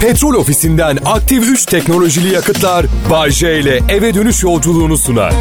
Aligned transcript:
Petrol 0.00 0.34
ofisinden 0.34 0.98
aktif 1.04 1.48
3 1.48 1.66
teknolojili 1.66 2.34
yakıtlar 2.34 2.86
Bay 3.10 3.30
J 3.30 3.60
ile 3.60 3.80
eve 3.88 4.14
dönüş 4.14 4.42
yolculuğunu 4.42 4.98
sunar. 4.98 5.32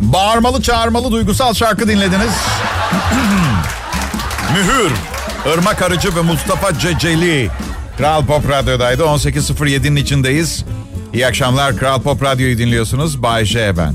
Bağırmalı 0.00 0.62
çağırmalı 0.62 1.12
duygusal 1.12 1.54
şarkı 1.54 1.88
dinlediniz. 1.88 2.32
Mühür, 4.52 4.90
Irmak 5.54 5.82
Arıcı 5.82 6.16
ve 6.16 6.20
Mustafa 6.20 6.78
Ceceli. 6.78 7.50
Kral 7.98 8.26
Pop 8.26 8.50
Radyo'daydı. 8.50 9.02
18.07'nin 9.02 9.96
içindeyiz. 9.96 10.64
İyi 11.14 11.26
akşamlar. 11.26 11.76
Kral 11.76 12.02
Pop 12.02 12.22
Radyo'yu 12.22 12.58
dinliyorsunuz. 12.58 13.22
Bay 13.22 13.44
J 13.44 13.76
ben. 13.76 13.94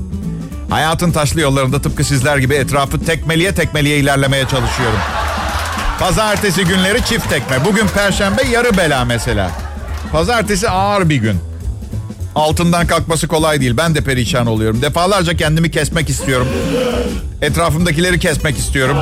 Hayatın 0.69 1.11
taşlı 1.11 1.41
yollarında 1.41 1.81
tıpkı 1.81 2.03
sizler 2.03 2.37
gibi 2.37 2.53
etrafı 2.53 3.05
tekmeliye 3.05 3.55
tekmeliye 3.55 3.97
ilerlemeye 3.97 4.47
çalışıyorum. 4.47 4.99
Pazartesi 5.99 6.65
günleri 6.65 7.05
çift 7.05 7.29
tekme. 7.29 7.65
Bugün 7.65 7.87
perşembe 7.87 8.43
yarı 8.43 8.77
bela 8.77 9.05
mesela. 9.05 9.51
Pazartesi 10.11 10.69
ağır 10.69 11.09
bir 11.09 11.15
gün. 11.15 11.39
Altından 12.35 12.87
kalkması 12.87 13.27
kolay 13.27 13.61
değil. 13.61 13.77
Ben 13.77 13.95
de 13.95 14.01
perişan 14.01 14.47
oluyorum. 14.47 14.81
Defalarca 14.81 15.37
kendimi 15.37 15.71
kesmek 15.71 16.09
istiyorum. 16.09 16.47
Etrafımdakileri 17.41 18.19
kesmek 18.19 18.57
istiyorum. 18.57 18.97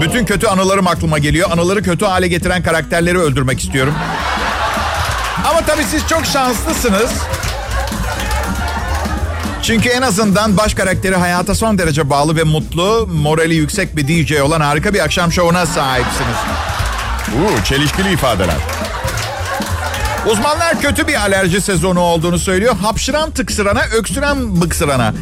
Bütün 0.00 0.24
kötü 0.24 0.46
anılarım 0.46 0.86
aklıma 0.86 1.18
geliyor. 1.18 1.50
Anıları 1.52 1.82
kötü 1.82 2.04
hale 2.04 2.28
getiren 2.28 2.62
karakterleri 2.62 3.18
öldürmek 3.18 3.60
istiyorum. 3.60 3.94
Ama 5.50 5.60
tabii 5.60 5.84
siz 5.84 6.08
çok 6.08 6.26
şanslısınız. 6.26 7.10
Çünkü 9.66 9.88
en 9.88 10.02
azından 10.02 10.56
baş 10.56 10.74
karakteri 10.74 11.14
hayata 11.16 11.54
son 11.54 11.78
derece 11.78 12.10
bağlı 12.10 12.36
ve 12.36 12.42
mutlu, 12.42 13.08
morali 13.12 13.54
yüksek 13.54 13.96
bir 13.96 14.08
DJ 14.08 14.40
olan 14.40 14.60
harika 14.60 14.94
bir 14.94 15.00
akşam 15.00 15.32
şovuna 15.32 15.66
sahipsiniz. 15.66 16.36
Uuu 17.36 17.64
çelişkili 17.64 18.12
ifadeler. 18.12 18.56
Uzmanlar 20.30 20.80
kötü 20.80 21.08
bir 21.08 21.14
alerji 21.14 21.60
sezonu 21.60 22.00
olduğunu 22.00 22.38
söylüyor. 22.38 22.76
Hapşıran 22.76 23.30
tıksırana, 23.30 23.82
öksüren 23.98 24.60
bıksırana. 24.60 25.14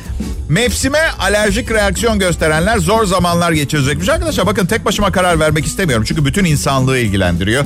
Mevsime 0.48 1.00
alerjik 1.18 1.70
reaksiyon 1.70 2.18
gösterenler 2.18 2.78
zor 2.78 3.06
zamanlar 3.06 3.52
geçirecekmiş. 3.52 4.08
Arkadaşlar 4.08 4.46
bakın 4.46 4.66
tek 4.66 4.84
başıma 4.84 5.12
karar 5.12 5.40
vermek 5.40 5.66
istemiyorum. 5.66 6.05
Çünkü 6.08 6.24
bütün 6.24 6.44
insanlığı 6.44 6.98
ilgilendiriyor. 6.98 7.64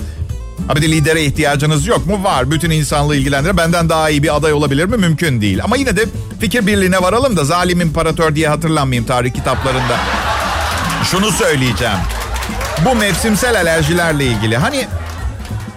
Ha 0.69 0.77
bir 0.77 0.83
de 0.83 0.91
lidere 0.91 1.25
ihtiyacınız 1.25 1.87
yok 1.87 2.07
mu? 2.07 2.25
Var. 2.25 2.51
Bütün 2.51 2.71
insanlığı 2.71 3.17
ilgilendirir. 3.17 3.57
Benden 3.57 3.89
daha 3.89 4.11
iyi 4.11 4.23
bir 4.23 4.37
aday 4.37 4.53
olabilir 4.53 4.85
mi? 4.85 4.97
Mümkün 4.97 5.41
değil. 5.41 5.61
Ama 5.65 5.77
yine 5.77 5.97
de 5.97 6.05
fikir 6.41 6.67
birliğine 6.67 7.03
varalım 7.03 7.37
da 7.37 7.45
zalim 7.45 7.81
imparator 7.81 8.35
diye 8.35 8.49
hatırlanmayayım 8.49 9.07
tarih 9.07 9.35
kitaplarında. 9.35 9.97
Şunu 11.11 11.31
söyleyeceğim. 11.33 11.95
Bu 12.85 12.95
mevsimsel 12.95 13.57
alerjilerle 13.61 14.25
ilgili. 14.25 14.57
Hani 14.57 14.87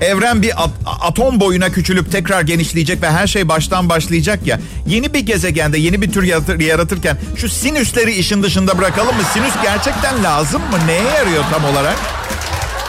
evren 0.01 0.41
bir 0.41 0.63
at- 0.63 0.69
atom 1.01 1.39
boyuna 1.39 1.69
küçülüp 1.69 2.11
tekrar 2.11 2.41
genişleyecek 2.41 3.01
ve 3.01 3.11
her 3.11 3.27
şey 3.27 3.47
baştan 3.49 3.89
başlayacak 3.89 4.47
ya. 4.47 4.59
Yeni 4.87 5.13
bir 5.13 5.19
gezegende 5.19 5.77
yeni 5.77 6.01
bir 6.01 6.11
tür 6.11 6.23
yaratır- 6.23 6.59
yaratırken 6.59 7.17
şu 7.37 7.49
sinüsleri 7.49 8.11
işin 8.13 8.43
dışında 8.43 8.77
bırakalım 8.77 9.15
mı? 9.15 9.21
Sinüs 9.33 9.53
gerçekten 9.63 10.23
lazım 10.23 10.61
mı? 10.61 10.77
Neye 10.87 11.03
yarıyor 11.17 11.43
tam 11.51 11.65
olarak? 11.65 11.95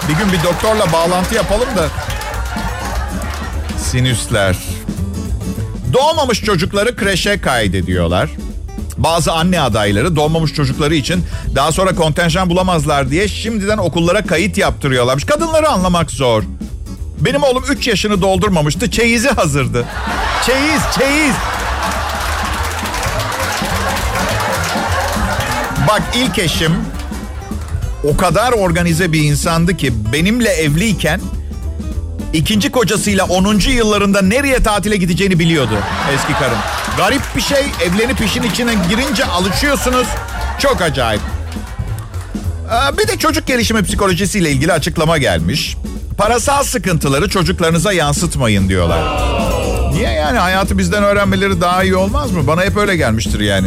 Bir 0.09 0.15
gün 0.15 0.33
bir 0.33 0.43
doktorla 0.45 0.93
bağlantı 0.93 1.35
yapalım 1.35 1.69
da. 1.77 1.89
Sinüsler. 3.79 4.57
Doğmamış 5.93 6.45
çocukları 6.45 6.97
kreşe 6.97 7.41
kaydediyorlar. 7.41 8.31
Bazı 8.97 9.33
anne 9.33 9.61
adayları 9.61 10.17
doğmamış 10.17 10.55
çocukları 10.55 10.95
için 10.95 11.25
daha 11.55 11.73
sonra 11.73 11.95
kontenjan 11.95 12.51
bulamazlar 12.51 13.11
diye 13.11 13.29
şimdiden 13.29 13.79
okullara 13.79 14.27
kayıt 14.27 14.59
yaptırıyorlarmış. 14.59 15.25
Kadınları 15.25 15.69
anlamak 15.69 16.11
zor. 16.11 16.43
Benim 17.21 17.43
oğlum 17.43 17.65
3 17.71 17.87
yaşını 17.87 18.23
doldurmamıştı. 18.23 18.91
Çeyizi 18.91 19.29
hazırdı. 19.29 19.85
Çeyiz, 20.47 20.83
çeyiz. 20.99 21.35
Bak 25.89 26.03
ilk 26.15 26.39
eşim 26.39 26.73
o 28.05 28.17
kadar 28.17 28.53
organize 28.53 29.13
bir 29.13 29.23
insandı 29.23 29.77
ki 29.77 29.93
benimle 30.13 30.49
evliyken 30.49 31.21
ikinci 32.33 32.71
kocasıyla 32.73 33.25
10. 33.25 33.59
yıllarında 33.59 34.23
nereye 34.23 34.63
tatile 34.63 34.97
gideceğini 34.97 35.39
biliyordu 35.39 35.75
eski 36.15 36.33
karım. 36.33 36.59
Garip 36.97 37.23
bir 37.37 37.41
şey 37.41 37.65
evlenip 37.87 38.21
işin 38.21 38.43
içine 38.43 38.75
girince 38.91 39.25
alışıyorsunuz. 39.25 40.07
Çok 40.59 40.83
acayip. 40.83 41.21
Ee, 42.73 42.99
Bir 42.99 43.09
de 43.09 43.19
çocuk 43.19 43.47
gelişimi 43.47 43.83
psikolojisiyle 43.83 44.51
ilgili 44.51 44.73
açıklama 44.73 45.19
gelmiş. 45.19 45.77
Parasal 46.19 46.63
sıkıntıları 46.63 47.29
çocuklarınıza 47.29 47.93
yansıtmayın 47.93 48.69
diyorlar. 48.69 49.03
Niye 49.93 50.11
yani 50.11 50.39
hayatı 50.39 50.79
bizden 50.79 51.03
öğrenmeleri 51.03 51.61
daha 51.61 51.83
iyi 51.85 51.97
olmaz 51.97 52.31
mı? 52.31 52.47
Bana 52.47 52.63
hep 52.63 52.77
öyle 52.77 52.97
gelmiştir 52.97 53.41
yani. 53.41 53.67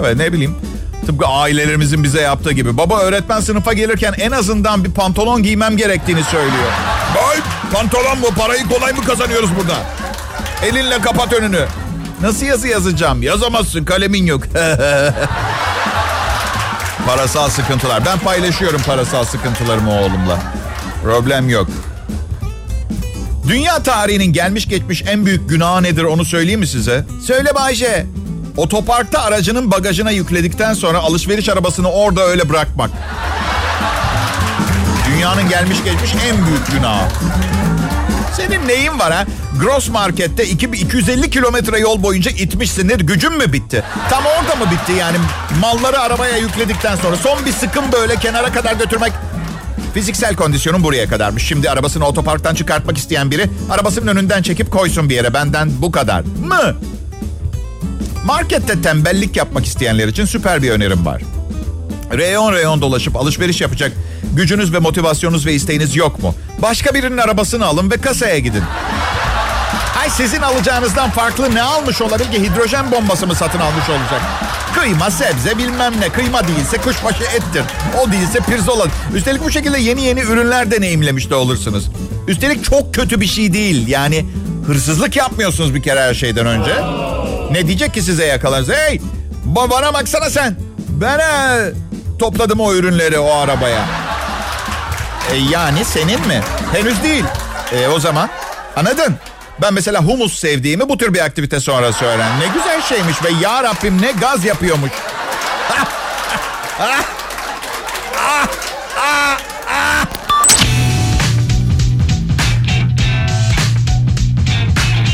Evet 0.00 0.16
ne 0.16 0.32
bileyim. 0.32 0.54
Tıpkı 1.06 1.26
ailelerimizin 1.26 2.04
bize 2.04 2.20
yaptığı 2.20 2.52
gibi. 2.52 2.76
Baba 2.76 3.00
öğretmen 3.00 3.40
sınıfa 3.40 3.72
gelirken 3.72 4.14
en 4.18 4.30
azından 4.30 4.84
bir 4.84 4.90
pantolon 4.90 5.42
giymem 5.42 5.76
gerektiğini 5.76 6.24
söylüyor. 6.24 6.72
Ay 7.30 7.36
pantolon 7.72 8.18
mu? 8.18 8.26
Parayı 8.38 8.68
kolay 8.68 8.92
mı 8.92 9.04
kazanıyoruz 9.04 9.50
burada? 9.56 9.76
Elinle 10.66 11.00
kapat 11.00 11.32
önünü. 11.32 11.66
Nasıl 12.20 12.46
yazı 12.46 12.68
yazacağım? 12.68 13.22
Yazamazsın 13.22 13.84
kalemin 13.84 14.26
yok. 14.26 14.42
parasal 17.06 17.48
sıkıntılar. 17.50 18.06
Ben 18.06 18.18
paylaşıyorum 18.18 18.82
parasal 18.86 19.24
sıkıntılarımı 19.24 20.00
oğlumla. 20.00 20.38
Problem 21.02 21.48
yok. 21.48 21.68
Dünya 23.48 23.82
tarihinin 23.82 24.32
gelmiş 24.32 24.68
geçmiş 24.68 25.02
en 25.06 25.26
büyük 25.26 25.48
günahı 25.48 25.82
nedir 25.82 26.02
onu 26.02 26.24
söyleyeyim 26.24 26.60
mi 26.60 26.66
size? 26.66 27.04
Söyle 27.26 27.54
Bayce. 27.54 28.06
Otoparkta 28.56 29.22
aracının 29.22 29.70
bagajına 29.70 30.10
yükledikten 30.10 30.74
sonra 30.74 30.98
alışveriş 30.98 31.48
arabasını 31.48 31.90
orada 31.90 32.22
öyle 32.22 32.48
bırakmak. 32.48 32.90
Dünyanın 35.08 35.48
gelmiş 35.48 35.84
geçmiş 35.84 36.10
en 36.28 36.46
büyük 36.46 36.66
günahı. 36.72 37.08
Senin 38.36 38.68
neyin 38.68 38.98
var 38.98 39.12
ha? 39.12 39.24
Gross 39.60 39.88
Market'te 39.88 40.46
250 40.46 41.30
kilometre 41.30 41.78
yol 41.78 42.02
boyunca 42.02 42.30
itmişsindir. 42.30 43.00
Gücün 43.00 43.32
mü 43.32 43.52
bitti? 43.52 43.84
Tam 44.10 44.24
orada 44.26 44.64
mı 44.64 44.70
bitti 44.70 44.92
yani? 44.92 45.16
Malları 45.60 46.00
arabaya 46.00 46.36
yükledikten 46.36 46.96
sonra 46.96 47.16
son 47.16 47.46
bir 47.46 47.52
sıkım 47.52 47.84
böyle 47.92 48.16
kenara 48.16 48.52
kadar 48.52 48.74
götürmek 48.74 49.12
Fiziksel 49.94 50.36
kondisyonum 50.36 50.84
buraya 50.84 51.08
kadarmış. 51.08 51.48
Şimdi 51.48 51.70
arabasını 51.70 52.06
otoparktan 52.06 52.54
çıkartmak 52.54 52.98
isteyen 52.98 53.30
biri 53.30 53.46
arabasının 53.70 54.06
önünden 54.06 54.42
çekip 54.42 54.70
koysun 54.70 55.08
bir 55.10 55.14
yere. 55.14 55.34
Benden 55.34 55.70
bu 55.78 55.92
kadar 55.92 56.20
mı? 56.20 56.76
Markette 58.24 58.82
tembellik 58.82 59.36
yapmak 59.36 59.66
isteyenler 59.66 60.08
için 60.08 60.24
süper 60.24 60.62
bir 60.62 60.70
önerim 60.70 61.06
var. 61.06 61.22
Reyon 62.12 62.52
reyon 62.52 62.80
dolaşıp 62.80 63.16
alışveriş 63.16 63.60
yapacak 63.60 63.92
gücünüz 64.32 64.72
ve 64.72 64.78
motivasyonunuz 64.78 65.46
ve 65.46 65.54
isteğiniz 65.54 65.96
yok 65.96 66.22
mu? 66.22 66.34
Başka 66.62 66.94
birinin 66.94 67.18
arabasını 67.18 67.66
alın 67.66 67.90
ve 67.90 67.96
kasaya 67.96 68.38
gidin. 68.38 68.62
Ay 70.00 70.10
sizin 70.10 70.42
alacağınızdan 70.42 71.10
farklı 71.10 71.54
ne 71.54 71.62
almış 71.62 72.02
olabilir 72.02 72.32
ki? 72.32 72.42
Hidrojen 72.42 72.92
bombası 72.92 73.26
mı 73.26 73.34
satın 73.34 73.58
almış 73.58 73.88
olacak? 73.88 74.20
Kıyma, 74.74 75.10
sebze 75.10 75.58
bilmem 75.58 75.92
ne. 76.00 76.08
Kıyma 76.08 76.48
değilse 76.48 76.78
kuşbaşı 76.78 77.24
ettir. 77.24 77.62
O 78.02 78.12
değilse 78.12 78.38
pirzola. 78.40 78.86
Üstelik 79.14 79.44
bu 79.44 79.50
şekilde 79.50 79.78
yeni 79.78 80.02
yeni 80.02 80.20
ürünler 80.20 80.70
deneyimlemiş 80.70 81.30
de 81.30 81.34
olursunuz. 81.34 81.88
Üstelik 82.28 82.64
çok 82.64 82.94
kötü 82.94 83.20
bir 83.20 83.26
şey 83.26 83.52
değil. 83.52 83.88
Yani 83.88 84.26
hırsızlık 84.66 85.16
yapmıyorsunuz 85.16 85.74
bir 85.74 85.82
kere 85.82 86.00
her 86.00 86.14
şeyden 86.14 86.46
önce. 86.46 86.74
Ne 87.54 87.66
diyecek 87.66 87.94
ki 87.94 88.02
size 88.02 88.24
yakalarsa? 88.24 88.72
Hey 88.74 89.00
ba- 89.46 89.70
bana 89.70 89.94
baksana 89.94 90.30
sen. 90.30 90.56
Ben 90.88 91.18
he, 91.18 91.72
topladım 92.18 92.60
o 92.60 92.72
ürünleri 92.74 93.18
o 93.18 93.34
arabaya. 93.34 93.84
E, 95.32 95.36
yani 95.36 95.84
senin 95.84 96.26
mi? 96.26 96.40
Henüz 96.72 97.02
değil. 97.02 97.24
E, 97.72 97.88
o 97.88 98.00
zaman 98.00 98.28
anladın? 98.76 99.14
Ben 99.62 99.74
mesela 99.74 100.02
humus 100.02 100.38
sevdiğimi 100.38 100.88
bu 100.88 100.98
tür 100.98 101.14
bir 101.14 101.24
aktivite 101.24 101.60
sonrası 101.60 102.04
öğrendim. 102.04 102.40
Ne 102.40 102.46
güzel 102.58 102.82
şeymiş 102.82 103.22
ve 103.24 103.28
ya 103.42 103.62
Rabbim 103.62 104.02
ne 104.02 104.12
gaz 104.12 104.44
yapıyormuş. 104.44 104.90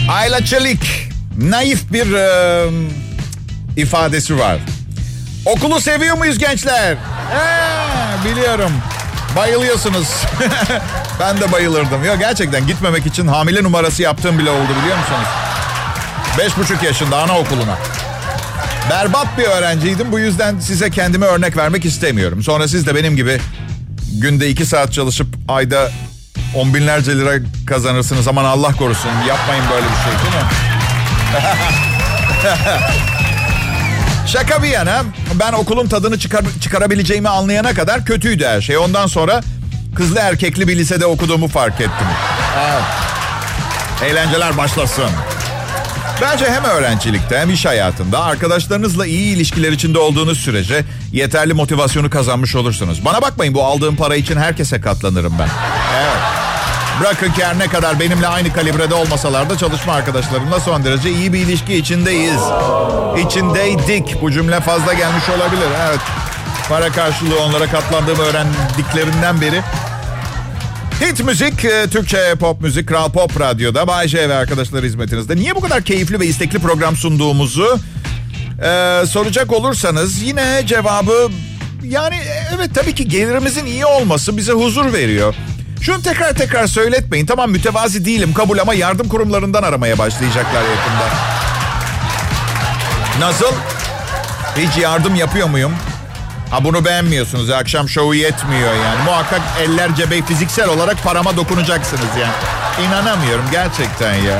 Ayla 0.08 0.44
Çelik 0.44 1.09
naif 1.40 1.92
bir 1.92 2.14
e, 2.14 2.66
ifadesi 3.76 4.38
var. 4.38 4.58
Okulu 5.46 5.80
seviyor 5.80 6.16
muyuz 6.16 6.38
gençler? 6.38 6.92
Ee, 6.92 8.30
biliyorum. 8.30 8.72
Bayılıyorsunuz. 9.36 10.08
ben 11.20 11.40
de 11.40 11.52
bayılırdım. 11.52 12.04
Ya 12.04 12.14
gerçekten 12.14 12.66
gitmemek 12.66 13.06
için 13.06 13.26
hamile 13.26 13.62
numarası 13.62 14.02
yaptığım 14.02 14.38
bile 14.38 14.50
oldu 14.50 14.68
biliyor 14.82 14.98
musunuz? 14.98 15.28
Beş 16.38 16.56
buçuk 16.58 16.82
yaşında 16.82 17.18
anaokuluna. 17.18 17.78
Berbat 18.90 19.38
bir 19.38 19.44
öğrenciydim. 19.44 20.12
Bu 20.12 20.18
yüzden 20.18 20.58
size 20.58 20.90
kendime 20.90 21.26
örnek 21.26 21.56
vermek 21.56 21.84
istemiyorum. 21.84 22.42
Sonra 22.42 22.68
siz 22.68 22.86
de 22.86 22.94
benim 22.94 23.16
gibi 23.16 23.40
günde 24.12 24.48
iki 24.48 24.66
saat 24.66 24.92
çalışıp 24.92 25.26
ayda 25.48 25.90
On 26.54 26.74
binlerce 26.74 27.18
lira 27.18 27.32
kazanırsınız. 27.66 28.28
Aman 28.28 28.44
Allah 28.44 28.72
korusun. 28.76 29.10
Yapmayın 29.28 29.64
böyle 29.70 29.86
bir 29.86 30.10
şey 30.10 30.12
değil 30.12 30.44
mi? 30.44 30.69
Şaka 34.26 34.62
bir 34.62 34.68
yana 34.68 35.02
ben 35.34 35.52
okulun 35.52 35.86
tadını 35.86 36.18
çıkar, 36.18 36.44
çıkarabileceğimi 36.60 37.28
anlayana 37.28 37.74
kadar 37.74 38.04
kötüydü 38.04 38.46
her 38.46 38.60
şey. 38.60 38.78
Ondan 38.78 39.06
sonra 39.06 39.40
kızlı 39.94 40.18
erkekli 40.18 40.68
bir 40.68 40.76
lisede 40.76 41.06
okuduğumu 41.06 41.48
fark 41.48 41.74
ettim. 41.74 42.06
Evet. 42.58 42.82
Eğlenceler 44.10 44.56
başlasın. 44.56 45.10
Bence 46.22 46.50
hem 46.50 46.64
öğrencilikte 46.64 47.38
hem 47.38 47.50
iş 47.50 47.66
hayatında 47.66 48.24
arkadaşlarınızla 48.24 49.06
iyi 49.06 49.36
ilişkiler 49.36 49.72
içinde 49.72 49.98
olduğunuz 49.98 50.38
sürece 50.38 50.84
yeterli 51.12 51.54
motivasyonu 51.54 52.10
kazanmış 52.10 52.56
olursunuz. 52.56 53.04
Bana 53.04 53.22
bakmayın 53.22 53.54
bu 53.54 53.64
aldığım 53.64 53.96
para 53.96 54.16
için 54.16 54.36
herkese 54.36 54.80
katlanırım 54.80 55.34
ben. 55.38 55.48
Evet. 55.96 56.39
Bırakın 57.00 57.32
ki 57.32 57.44
her 57.44 57.58
ne 57.58 57.68
kadar 57.68 58.00
benimle 58.00 58.26
aynı 58.26 58.52
kalibrede 58.52 58.94
olmasalar 58.94 59.50
da 59.50 59.58
çalışma 59.58 59.92
arkadaşlarımla 59.92 60.60
son 60.60 60.84
derece 60.84 61.10
iyi 61.10 61.32
bir 61.32 61.38
ilişki 61.38 61.74
içindeyiz. 61.74 62.40
İçindeydik. 63.26 64.22
Bu 64.22 64.30
cümle 64.30 64.60
fazla 64.60 64.92
gelmiş 64.92 65.28
olabilir. 65.28 65.68
Evet. 65.88 66.00
Para 66.68 66.92
karşılığı 66.92 67.42
onlara 67.42 67.66
katlandığımı 67.66 68.22
öğrendiklerinden 68.22 69.40
beri 69.40 69.62
Hit 71.00 71.24
müzik, 71.24 71.64
e, 71.64 71.86
Türkçe 71.90 72.34
pop 72.40 72.60
müzik, 72.60 72.88
Kral 72.88 73.12
Pop 73.12 73.40
Radyo'da 73.40 73.86
Bay 73.86 74.08
J 74.08 74.28
ve 74.28 74.34
arkadaşlar 74.34 74.84
hizmetinizde. 74.84 75.36
Niye 75.36 75.54
bu 75.54 75.60
kadar 75.60 75.82
keyifli 75.82 76.20
ve 76.20 76.26
istekli 76.26 76.58
program 76.58 76.96
sunduğumuzu 76.96 77.78
e, 78.62 79.02
soracak 79.06 79.52
olursanız 79.52 80.22
yine 80.22 80.62
cevabı 80.66 81.28
yani 81.84 82.16
evet 82.56 82.70
tabii 82.74 82.94
ki 82.94 83.08
gelirimizin 83.08 83.66
iyi 83.66 83.86
olması 83.86 84.36
bize 84.36 84.52
huzur 84.52 84.92
veriyor. 84.92 85.34
Şunu 85.80 86.02
tekrar 86.02 86.34
tekrar 86.34 86.66
söyletmeyin. 86.66 87.26
Tamam 87.26 87.50
mütevazi 87.50 88.04
değilim 88.04 88.34
kabul 88.34 88.58
ama 88.58 88.74
yardım 88.74 89.08
kurumlarından 89.08 89.62
aramaya 89.62 89.98
başlayacaklar 89.98 90.62
yakında. 90.62 91.08
Nasıl? 93.20 93.54
Hiç 94.56 94.76
yardım 94.82 95.14
yapıyor 95.14 95.48
muyum? 95.48 95.72
Ha 96.50 96.64
bunu 96.64 96.84
beğenmiyorsunuz. 96.84 97.50
Akşam 97.50 97.88
şovu 97.88 98.14
yetmiyor 98.14 98.74
yani. 98.74 99.02
Muhakkak 99.04 99.40
eller 99.60 99.94
cebe 99.94 100.22
fiziksel 100.22 100.68
olarak 100.68 101.02
parama 101.04 101.36
dokunacaksınız 101.36 102.16
yani. 102.20 102.32
İnanamıyorum 102.88 103.44
gerçekten 103.52 104.14
ya. 104.14 104.38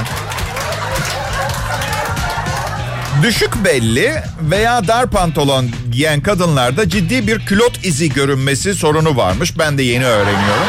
Düşük 3.22 3.64
belli 3.64 4.22
veya 4.40 4.88
dar 4.88 5.10
pantolon 5.10 5.70
giyen 5.92 6.20
kadınlarda 6.20 6.88
ciddi 6.88 7.26
bir 7.26 7.46
külot 7.46 7.84
izi 7.84 8.12
görünmesi 8.12 8.75
sorunu 8.75 9.16
varmış. 9.16 9.58
Ben 9.58 9.78
de 9.78 9.82
yeni 9.82 10.06
öğreniyorum. 10.06 10.66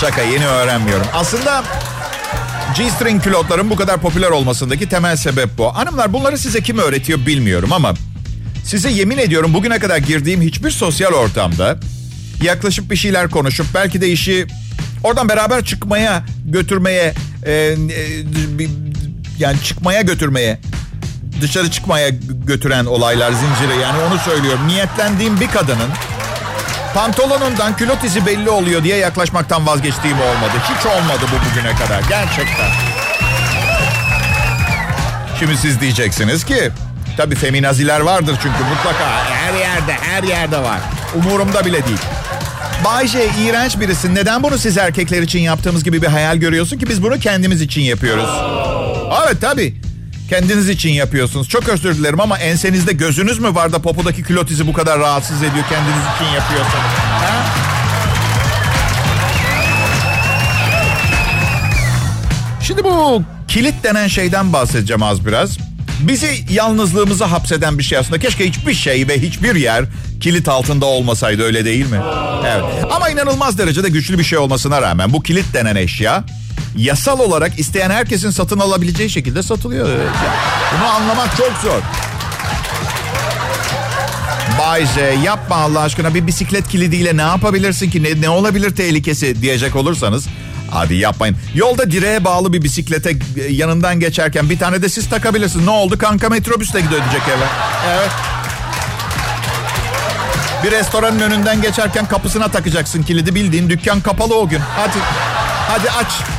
Şaka 0.00 0.22
yeni 0.22 0.46
öğrenmiyorum. 0.46 1.06
Aslında 1.14 1.64
G-string 2.76 3.22
külotların 3.22 3.70
bu 3.70 3.76
kadar 3.76 4.00
popüler 4.00 4.30
olmasındaki 4.30 4.88
temel 4.88 5.16
sebep 5.16 5.58
bu. 5.58 5.76
Hanımlar 5.76 6.12
bunları 6.12 6.38
size 6.38 6.60
kim 6.60 6.78
öğretiyor 6.78 7.26
bilmiyorum 7.26 7.72
ama 7.72 7.94
size 8.64 8.90
yemin 8.90 9.18
ediyorum 9.18 9.54
bugüne 9.54 9.78
kadar 9.78 9.98
girdiğim 9.98 10.42
hiçbir 10.42 10.70
sosyal 10.70 11.12
ortamda 11.12 11.78
yaklaşıp 12.42 12.90
bir 12.90 12.96
şeyler 12.96 13.30
konuşup 13.30 13.66
belki 13.74 14.00
de 14.00 14.08
işi 14.08 14.46
oradan 15.04 15.28
beraber 15.28 15.64
çıkmaya 15.64 16.22
götürmeye 16.44 17.14
e, 17.46 17.52
e, 17.52 17.76
yani 19.38 19.62
çıkmaya 19.64 20.00
götürmeye 20.00 20.58
dışarı 21.40 21.70
çıkmaya 21.70 22.08
götüren 22.46 22.84
olaylar 22.84 23.32
zinciri 23.32 23.80
yani 23.82 24.02
onu 24.02 24.18
söylüyorum. 24.18 24.68
Niyetlendiğim 24.68 25.40
bir 25.40 25.48
kadının 25.48 25.88
pantolonundan 26.94 27.76
külot 27.76 28.04
izi 28.04 28.26
belli 28.26 28.50
oluyor 28.50 28.84
diye 28.84 28.96
yaklaşmaktan 28.96 29.66
vazgeçtiğim 29.66 30.16
olmadı. 30.20 30.52
Hiç 30.64 30.86
olmadı 30.86 31.20
bu 31.22 31.50
bugüne 31.50 31.74
kadar 31.74 32.00
gerçekten. 32.08 32.68
Şimdi 35.38 35.56
siz 35.56 35.80
diyeceksiniz 35.80 36.44
ki 36.44 36.70
tabii 37.16 37.34
feminaziler 37.34 38.00
vardır 38.00 38.36
çünkü 38.42 38.64
mutlaka 38.64 39.04
her 39.28 39.54
yerde 39.54 39.92
her 39.92 40.22
yerde 40.22 40.58
var. 40.58 40.80
Umurumda 41.16 41.64
bile 41.64 41.86
değil. 41.86 41.98
Bayce 42.84 43.26
iğrenç 43.38 43.80
birisin. 43.80 44.14
Neden 44.14 44.42
bunu 44.42 44.58
siz 44.58 44.78
erkekler 44.78 45.22
için 45.22 45.38
yaptığımız 45.38 45.84
gibi 45.84 46.02
bir 46.02 46.06
hayal 46.06 46.36
görüyorsun 46.36 46.78
ki 46.78 46.88
biz 46.88 47.02
bunu 47.02 47.18
kendimiz 47.18 47.62
için 47.62 47.80
yapıyoruz. 47.82 48.30
Evet 49.24 49.40
tabii. 49.40 49.87
Kendiniz 50.28 50.68
için 50.68 50.90
yapıyorsunuz. 50.90 51.48
Çok 51.48 51.68
özür 51.68 51.94
dilerim 51.94 52.20
ama 52.20 52.38
ensenizde 52.38 52.92
gözünüz 52.92 53.38
mü 53.38 53.54
var 53.54 53.72
da 53.72 53.78
popodaki 53.78 54.22
külot 54.22 54.50
izi 54.50 54.66
bu 54.66 54.72
kadar 54.72 54.98
rahatsız 54.98 55.42
ediyor 55.42 55.64
kendiniz 55.68 56.04
için 56.16 56.24
yapıyorsanız? 56.34 56.92
Ha? 57.22 57.44
Şimdi 62.62 62.84
bu 62.84 63.22
kilit 63.48 63.84
denen 63.84 64.08
şeyden 64.08 64.52
bahsedeceğim 64.52 65.02
az 65.02 65.26
biraz. 65.26 65.58
Bizi 66.00 66.44
yalnızlığımıza 66.50 67.30
hapseden 67.30 67.78
bir 67.78 67.82
şey 67.82 67.98
aslında. 67.98 68.18
Keşke 68.18 68.48
hiçbir 68.48 68.74
şey 68.74 69.08
ve 69.08 69.22
hiçbir 69.22 69.54
yer 69.54 69.84
kilit 70.20 70.48
altında 70.48 70.86
olmasaydı 70.86 71.42
öyle 71.42 71.64
değil 71.64 71.90
mi? 71.90 72.00
Evet. 72.46 72.64
Ama 72.90 73.08
inanılmaz 73.08 73.58
derecede 73.58 73.88
güçlü 73.88 74.18
bir 74.18 74.24
şey 74.24 74.38
olmasına 74.38 74.82
rağmen 74.82 75.12
bu 75.12 75.22
kilit 75.22 75.54
denen 75.54 75.76
eşya 75.76 76.24
yasal 76.76 77.18
olarak 77.18 77.58
isteyen 77.58 77.90
herkesin 77.90 78.30
satın 78.30 78.58
alabileceği 78.58 79.10
şekilde 79.10 79.42
satılıyor. 79.42 79.88
Bunu 80.78 80.88
anlamak 80.88 81.36
çok 81.36 81.52
zor. 81.62 81.80
Bay 84.58 84.86
Z 84.86 85.24
yapma 85.24 85.56
Allah 85.56 85.80
aşkına 85.80 86.14
bir 86.14 86.26
bisiklet 86.26 86.68
kilidiyle 86.68 87.16
ne 87.16 87.22
yapabilirsin 87.22 87.90
ki 87.90 88.02
ne, 88.02 88.20
ne 88.20 88.28
olabilir 88.28 88.76
tehlikesi 88.76 89.42
diyecek 89.42 89.76
olursanız 89.76 90.26
Hadi 90.70 90.94
yapmayın. 90.94 91.36
Yolda 91.54 91.90
direğe 91.90 92.24
bağlı 92.24 92.52
bir 92.52 92.62
bisiklete 92.62 93.12
yanından 93.50 94.00
geçerken 94.00 94.50
bir 94.50 94.58
tane 94.58 94.82
de 94.82 94.88
siz 94.88 95.08
takabilirsiniz. 95.08 95.64
Ne 95.64 95.70
oldu? 95.70 95.98
Kanka 95.98 96.28
metrobüste 96.28 96.80
gidiyor 96.80 97.00
diyecek 97.00 97.28
eve. 97.28 97.46
Evet. 97.90 98.10
Bir 100.64 100.70
restoranın 100.70 101.20
önünden 101.20 101.62
geçerken 101.62 102.06
kapısına 102.06 102.48
takacaksın 102.48 103.02
kilidi 103.02 103.34
bildiğin 103.34 103.70
dükkan 103.70 104.00
kapalı 104.00 104.34
o 104.34 104.48
gün. 104.48 104.60
Hadi. 104.76 104.98
Hadi 105.68 105.90
aç. 105.90 106.37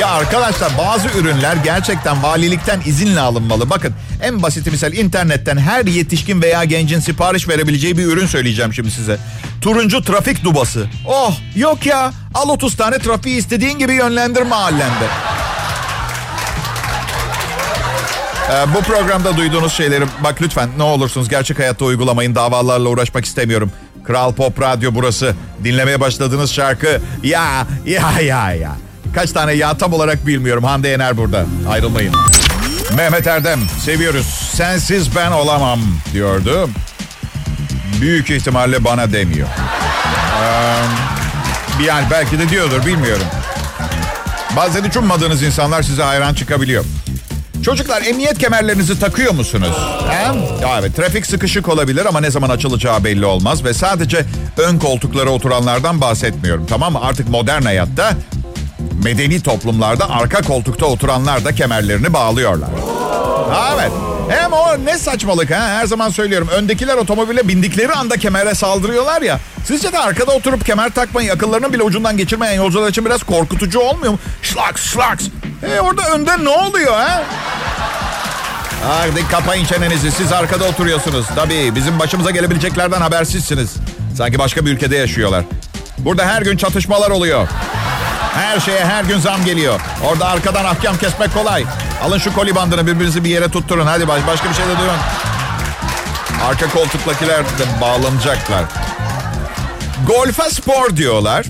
Ya 0.00 0.08
arkadaşlar 0.08 0.72
bazı 0.78 1.08
ürünler 1.08 1.56
gerçekten 1.64 2.22
valilikten 2.22 2.80
izinle 2.86 3.20
alınmalı. 3.20 3.70
Bakın 3.70 3.94
en 4.22 4.42
basit 4.42 4.72
misal 4.72 4.92
internetten 4.92 5.56
her 5.56 5.84
yetişkin 5.84 6.42
veya 6.42 6.64
gencin 6.64 7.00
sipariş 7.00 7.48
verebileceği 7.48 7.98
bir 7.98 8.04
ürün 8.04 8.26
söyleyeceğim 8.26 8.74
şimdi 8.74 8.90
size. 8.90 9.18
Turuncu 9.60 10.02
trafik 10.02 10.44
dubası. 10.44 10.86
Oh 11.06 11.38
yok 11.56 11.86
ya 11.86 12.12
al 12.34 12.48
30 12.48 12.76
tane 12.76 12.98
trafiği 12.98 13.36
istediğin 13.36 13.78
gibi 13.78 13.92
yönlendir 13.92 14.42
mahallende. 14.42 15.06
Ee, 18.52 18.74
bu 18.74 18.82
programda 18.82 19.36
duyduğunuz 19.36 19.72
şeyleri 19.72 20.04
bak 20.24 20.42
lütfen 20.42 20.68
ne 20.76 20.82
olursunuz 20.82 21.28
gerçek 21.28 21.58
hayatta 21.58 21.84
uygulamayın 21.84 22.34
davalarla 22.34 22.88
uğraşmak 22.88 23.24
istemiyorum. 23.24 23.72
Kral 24.04 24.32
Pop 24.34 24.60
Radyo 24.60 24.90
burası. 24.94 25.34
Dinlemeye 25.64 26.00
başladığınız 26.00 26.52
şarkı 26.52 27.00
ya 27.22 27.66
ya 27.86 28.20
ya 28.20 28.52
ya. 28.52 28.76
Kaç 29.14 29.32
tane 29.32 29.52
ya 29.52 29.78
tam 29.78 29.92
olarak 29.92 30.26
bilmiyorum. 30.26 30.64
Hande 30.64 30.88
Yener 30.88 31.16
burada. 31.16 31.46
Ayrılmayın. 31.68 32.14
Mehmet 32.96 33.26
Erdem 33.26 33.60
seviyoruz. 33.84 34.26
Sensiz 34.52 35.16
ben 35.16 35.30
olamam 35.30 35.80
diyordu. 36.12 36.68
Büyük 38.00 38.30
ihtimalle 38.30 38.84
bana 38.84 39.12
demiyor. 39.12 39.48
Ee, 40.42 41.82
yani 41.84 42.06
belki 42.10 42.38
de 42.38 42.48
diyordur 42.48 42.86
bilmiyorum. 42.86 43.26
Bazen 44.56 44.84
hiç 44.84 44.96
ummadığınız 44.96 45.42
insanlar 45.42 45.82
size 45.82 46.02
hayran 46.02 46.34
çıkabiliyor. 46.34 46.84
Çocuklar 47.64 48.02
emniyet 48.02 48.38
kemerlerinizi 48.38 49.00
takıyor 49.00 49.32
musunuz? 49.32 49.76
He? 50.10 50.26
Evet 50.80 50.96
trafik 50.96 51.26
sıkışık 51.26 51.68
olabilir 51.68 52.06
ama 52.06 52.20
ne 52.20 52.30
zaman 52.30 52.50
açılacağı 52.50 53.04
belli 53.04 53.26
olmaz. 53.26 53.64
Ve 53.64 53.74
sadece 53.74 54.24
ön 54.58 54.78
koltuklara 54.78 55.30
oturanlardan 55.30 56.00
bahsetmiyorum 56.00 56.66
tamam 56.66 56.92
mı? 56.92 56.98
Artık 57.02 57.28
modern 57.28 57.62
hayatta 57.62 58.12
medeni 59.04 59.42
toplumlarda 59.42 60.10
arka 60.10 60.42
koltukta 60.42 60.86
oturanlar 60.86 61.44
da 61.44 61.54
kemerlerini 61.54 62.12
bağlıyorlar. 62.12 62.68
Evet. 63.74 63.92
Hem 64.28 64.52
o 64.52 64.84
ne 64.84 64.98
saçmalık 64.98 65.50
ha 65.50 65.68
her 65.68 65.86
zaman 65.86 66.10
söylüyorum. 66.10 66.48
Öndekiler 66.48 66.96
otomobile 66.96 67.48
bindikleri 67.48 67.92
anda 67.92 68.16
kemere 68.16 68.54
saldırıyorlar 68.54 69.22
ya. 69.22 69.40
Sizce 69.66 69.92
de 69.92 69.98
arkada 69.98 70.32
oturup 70.32 70.66
kemer 70.66 70.90
takmayı 70.90 71.32
akıllarının 71.32 71.72
bile 71.72 71.82
ucundan 71.82 72.16
geçirmeyen 72.16 72.54
yolcular 72.54 72.88
için 72.88 73.04
biraz 73.04 73.22
korkutucu 73.22 73.80
olmuyor 73.80 74.12
mu? 74.12 74.18
Şlaks 74.42 74.82
şlaks. 74.92 75.24
E 75.76 75.80
orada 75.80 76.02
önde 76.14 76.44
ne 76.44 76.48
oluyor 76.48 76.92
ha? 76.92 77.22
Hadi 78.88 79.28
kapayın 79.28 79.64
çenenizi 79.64 80.12
siz 80.12 80.32
arkada 80.32 80.64
oturuyorsunuz. 80.64 81.26
Tabii 81.34 81.74
bizim 81.74 81.98
başımıza 81.98 82.30
gelebileceklerden 82.30 83.00
habersizsiniz. 83.00 83.74
Sanki 84.16 84.38
başka 84.38 84.66
bir 84.66 84.70
ülkede 84.70 84.96
yaşıyorlar. 84.96 85.44
Burada 85.98 86.26
her 86.26 86.42
gün 86.42 86.56
çatışmalar 86.56 87.10
oluyor. 87.10 87.48
Her 88.34 88.60
şeye 88.60 88.84
her 88.84 89.04
gün 89.04 89.18
zam 89.18 89.44
geliyor. 89.44 89.80
Orada 90.04 90.26
arkadan 90.26 90.64
ahkam 90.64 90.96
kesmek 90.98 91.34
kolay. 91.34 91.64
Alın 92.04 92.18
şu 92.18 92.34
koli 92.34 92.54
bandını 92.54 92.86
birbirinizi 92.86 93.24
bir 93.24 93.30
yere 93.30 93.48
tutturun. 93.48 93.86
Hadi 93.86 94.08
baş, 94.08 94.26
başka 94.26 94.48
bir 94.50 94.54
şey 94.54 94.64
de 94.64 94.78
duyun. 94.78 94.96
Arka 96.48 96.68
koltuklakiler 96.70 97.44
de 97.44 97.80
bağlanacaklar. 97.80 98.64
Golfe 100.06 100.50
spor 100.50 100.96
diyorlar. 100.96 101.46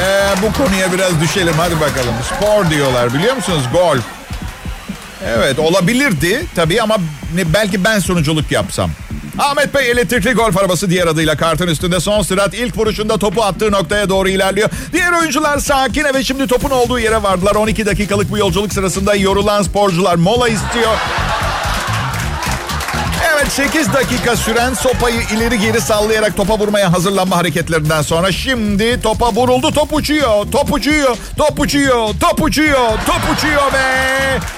Ee, 0.00 0.28
bu 0.42 0.64
konuya 0.64 0.92
biraz 0.92 1.20
düşelim 1.20 1.54
hadi 1.58 1.80
bakalım. 1.80 2.14
Spor 2.36 2.70
diyorlar 2.70 3.14
biliyor 3.14 3.36
musunuz? 3.36 3.62
Golf. 3.72 4.04
Evet 5.26 5.58
olabilirdi 5.58 6.46
tabii 6.56 6.82
ama 6.82 6.96
belki 7.54 7.84
ben 7.84 7.98
sunuculuk 7.98 8.52
yapsam. 8.52 8.90
Ahmet 9.38 9.74
Bey 9.74 9.90
elektrikli 9.90 10.32
golf 10.32 10.56
arabası 10.56 10.90
diğer 10.90 11.06
adıyla 11.06 11.36
kartın 11.36 11.68
üstünde 11.68 12.00
son 12.00 12.22
sürat 12.22 12.54
ilk 12.54 12.76
vuruşunda 12.76 13.18
topu 13.18 13.42
attığı 13.42 13.72
noktaya 13.72 14.08
doğru 14.08 14.28
ilerliyor. 14.28 14.70
Diğer 14.92 15.12
oyuncular 15.12 15.58
sakin 15.58 16.04
ve 16.14 16.24
şimdi 16.24 16.46
topun 16.46 16.70
olduğu 16.70 16.98
yere 16.98 17.22
vardılar. 17.22 17.54
12 17.54 17.86
dakikalık 17.86 18.30
bu 18.30 18.38
yolculuk 18.38 18.72
sırasında 18.72 19.14
yorulan 19.14 19.62
sporcular 19.62 20.14
mola 20.14 20.48
istiyor. 20.48 20.96
Evet 23.38 23.52
8 23.52 23.92
dakika 23.92 24.36
süren 24.36 24.74
sopayı 24.74 25.20
ileri 25.36 25.58
geri 25.58 25.80
sallayarak 25.80 26.36
topa 26.36 26.58
vurmaya 26.58 26.92
hazırlanma 26.92 27.36
hareketlerinden 27.36 28.02
sonra 28.02 28.32
şimdi 28.32 29.00
topa 29.00 29.32
vuruldu. 29.32 29.72
Top 29.72 29.92
uçuyor, 29.92 30.46
top 30.52 30.72
uçuyor, 30.72 31.16
top 31.36 31.60
uçuyor, 31.60 32.08
top 32.20 32.42
uçuyor, 32.42 32.88
top 33.06 33.20
uçuyor 33.36 33.72
ve 33.72 33.84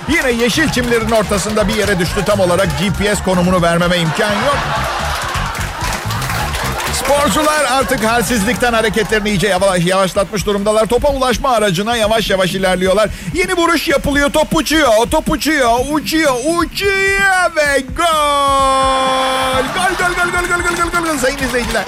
yine 0.09 0.43
yeşil 0.43 0.69
çimlerin 0.69 1.11
ortasında 1.11 1.69
bir 1.69 1.75
yere 1.75 1.99
düştü 1.99 2.25
tam 2.27 2.41
olarak 2.41 2.69
GPS 2.81 3.23
konumunu 3.25 3.63
vermeme 3.63 3.99
imkan 3.99 4.33
yok. 4.33 4.59
Sporcular 7.11 7.65
artık 7.71 8.05
halsizlikten 8.05 8.73
hareketlerini 8.73 9.29
iyice 9.29 9.49
yavaş, 9.49 9.87
yavaşlatmış 9.87 10.47
durumdalar. 10.47 10.87
Topa 10.87 11.09
ulaşma 11.09 11.51
aracına 11.51 11.97
yavaş 11.97 12.31
yavaş 12.31 12.55
ilerliyorlar. 12.55 13.11
Yeni 13.35 13.55
vuruş 13.55 13.89
yapılıyor. 13.89 14.31
Top 14.31 14.57
uçuyor. 14.57 14.93
Top 15.11 15.31
uçuyor. 15.31 15.79
Uçuyor. 15.93 16.35
Uçuyor 16.57 17.57
ve 17.57 17.81
gol. 17.97 19.65
Gol 19.75 19.97
gol 19.99 20.15
gol 20.15 20.31
gol 20.33 20.49
gol 20.49 20.63
gol 20.63 20.91
gol 20.93 21.13
gol. 21.13 21.19
Sayın 21.19 21.39
izleyiciler. 21.39 21.85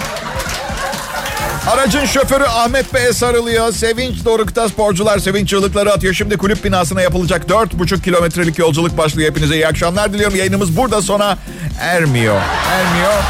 Aracın 1.71 2.05
şoförü 2.05 2.45
Ahmet 2.45 2.95
Bey'e 2.95 3.13
sarılıyor. 3.13 3.73
Sevinç 3.73 4.25
dorukta 4.25 4.69
sporcular 4.69 5.19
sevinç 5.19 5.49
çığlıkları 5.49 5.93
atıyor. 5.93 6.15
Şimdi 6.15 6.37
kulüp 6.37 6.65
binasına 6.65 7.03
yapılacak 7.03 7.45
4,5 7.51 8.03
kilometrelik 8.03 8.59
yolculuk 8.59 8.99
başlıyor. 8.99 9.31
Hepinize 9.31 9.55
iyi 9.55 9.67
akşamlar 9.67 10.13
diliyorum. 10.13 10.37
Yayınımız 10.37 10.77
burada 10.77 11.03
sona 11.03 11.39
ermiyor. 11.81 12.41
Ermiyor. 12.73 13.23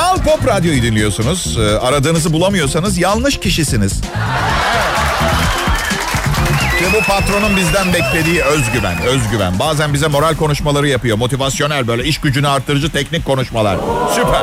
Kral 0.00 0.18
Pop 0.18 0.46
Radyo'yu 0.46 0.82
dinliyorsunuz. 0.82 1.58
Ee, 1.58 1.78
aradığınızı 1.78 2.32
bulamıyorsanız 2.32 2.98
yanlış 2.98 3.40
kişisiniz. 3.40 3.92
İşte 6.72 6.98
bu 6.98 7.04
patronun 7.04 7.56
bizden 7.56 7.92
beklediği 7.94 8.42
özgüven, 8.42 9.02
özgüven. 9.02 9.58
Bazen 9.58 9.94
bize 9.94 10.08
moral 10.08 10.34
konuşmaları 10.34 10.88
yapıyor. 10.88 11.16
Motivasyonel 11.16 11.88
böyle 11.88 12.04
iş 12.04 12.18
gücünü 12.20 12.48
arttırıcı 12.48 12.92
teknik 12.92 13.24
konuşmalar. 13.24 13.78
Süper. 14.14 14.42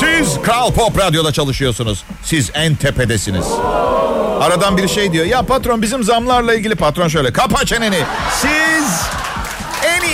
Siz 0.00 0.42
Kral 0.42 0.72
Pop 0.72 0.98
Radyo'da 0.98 1.32
çalışıyorsunuz. 1.32 2.04
Siz 2.24 2.50
en 2.54 2.74
tepedesiniz. 2.74 3.46
Aradan 4.40 4.76
bir 4.76 4.88
şey 4.88 5.12
diyor. 5.12 5.26
Ya 5.26 5.42
patron 5.42 5.82
bizim 5.82 6.04
zamlarla 6.04 6.54
ilgili 6.54 6.74
patron 6.74 7.08
şöyle. 7.08 7.32
Kapa 7.32 7.64
çeneni. 7.64 7.98
Siz 8.40 9.00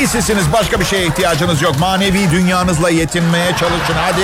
iyisisiniz. 0.01 0.53
Başka 0.53 0.81
bir 0.81 0.85
şeye 0.85 1.07
ihtiyacınız 1.07 1.63
yok. 1.63 1.79
Manevi 1.79 2.31
dünyanızla 2.31 2.91
yetinmeye 2.91 3.51
çalışın. 3.57 3.95
Hadi. 3.95 4.23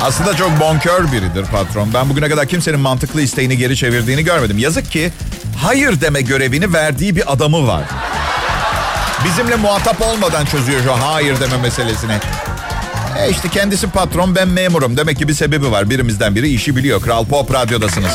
Aslında 0.00 0.36
çok 0.36 0.60
bonkör 0.60 1.12
biridir 1.12 1.44
patron. 1.44 1.94
Ben 1.94 2.10
bugüne 2.10 2.28
kadar 2.28 2.46
kimsenin 2.46 2.80
mantıklı 2.80 3.20
isteğini 3.20 3.56
geri 3.56 3.76
çevirdiğini 3.76 4.24
görmedim. 4.24 4.58
Yazık 4.58 4.90
ki 4.90 5.12
hayır 5.62 6.00
deme 6.00 6.20
görevini 6.20 6.72
verdiği 6.72 7.16
bir 7.16 7.32
adamı 7.32 7.66
var. 7.66 7.84
Bizimle 9.24 9.56
muhatap 9.56 10.02
olmadan 10.02 10.44
çözüyor 10.44 10.80
şu 10.82 10.92
hayır 10.92 11.40
deme 11.40 11.56
meselesini. 11.56 12.18
E 13.18 13.30
işte 13.30 13.48
kendisi 13.48 13.90
patron 13.90 14.34
ben 14.34 14.48
memurum. 14.48 14.96
Demek 14.96 15.18
ki 15.18 15.28
bir 15.28 15.34
sebebi 15.34 15.70
var. 15.70 15.90
Birimizden 15.90 16.34
biri 16.34 16.48
işi 16.48 16.76
biliyor. 16.76 17.00
Kral 17.00 17.24
Pop 17.24 17.54
Radyo'dasınız. 17.54 18.12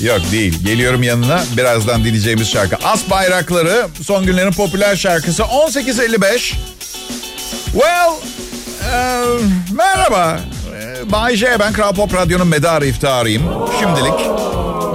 Yok 0.00 0.20
değil. 0.32 0.64
Geliyorum 0.64 1.02
yanına. 1.02 1.42
Birazdan 1.56 2.04
dinleyeceğimiz 2.04 2.50
şarkı. 2.50 2.76
As 2.76 3.10
Bayrakları 3.10 3.86
son 4.02 4.26
günlerin 4.26 4.52
popüler 4.52 4.96
şarkısı 4.96 5.44
1855. 5.44 6.54
Well, 7.64 8.12
e, 8.92 9.24
merhaba. 9.72 10.40
E, 10.80 11.12
Bay 11.12 11.36
J, 11.36 11.56
ben 11.60 11.72
Kral 11.72 11.94
Pop 11.94 12.14
Radyo'nun 12.14 12.46
medarı 12.46 12.86
iftiharıyım. 12.86 13.42
Şimdilik. 13.80 14.20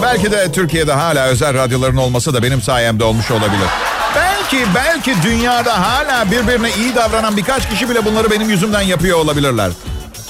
Belki 0.02 0.32
de 0.32 0.52
Türkiye'de 0.52 0.94
hala 0.94 1.26
özel 1.26 1.54
radyoların 1.54 1.98
olması 1.98 2.34
da 2.34 2.44
benim 2.44 2.62
sayemde 2.62 3.04
olmuş 3.04 3.32
olabilir. 3.32 3.68
Belki, 4.16 4.66
belki 4.76 5.16
dünyada 5.24 5.82
hala 5.82 6.32
birbirine 6.32 6.70
iyi 6.78 6.96
davranan 6.96 7.38
birkaç 7.38 7.70
kişi 7.70 7.90
bile 7.90 8.06
bunları 8.06 8.32
benim 8.32 8.50
yüzümden 8.50 8.82
yapıyor 8.82 9.18
olabilirler. 9.18 9.72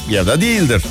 Ya 0.10 0.28
da 0.28 0.42
değildir. 0.42 0.84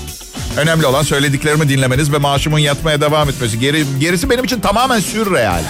Önemli 0.56 0.86
olan 0.86 1.02
söylediklerimi 1.02 1.68
dinlemeniz 1.68 2.12
ve 2.12 2.18
maaşımın 2.18 2.58
yatmaya 2.58 3.00
devam 3.00 3.28
etmesi. 3.28 3.58
Geri, 3.58 3.84
gerisi 4.00 4.30
benim 4.30 4.44
için 4.44 4.60
tamamen 4.60 5.00
sürreal. 5.00 5.62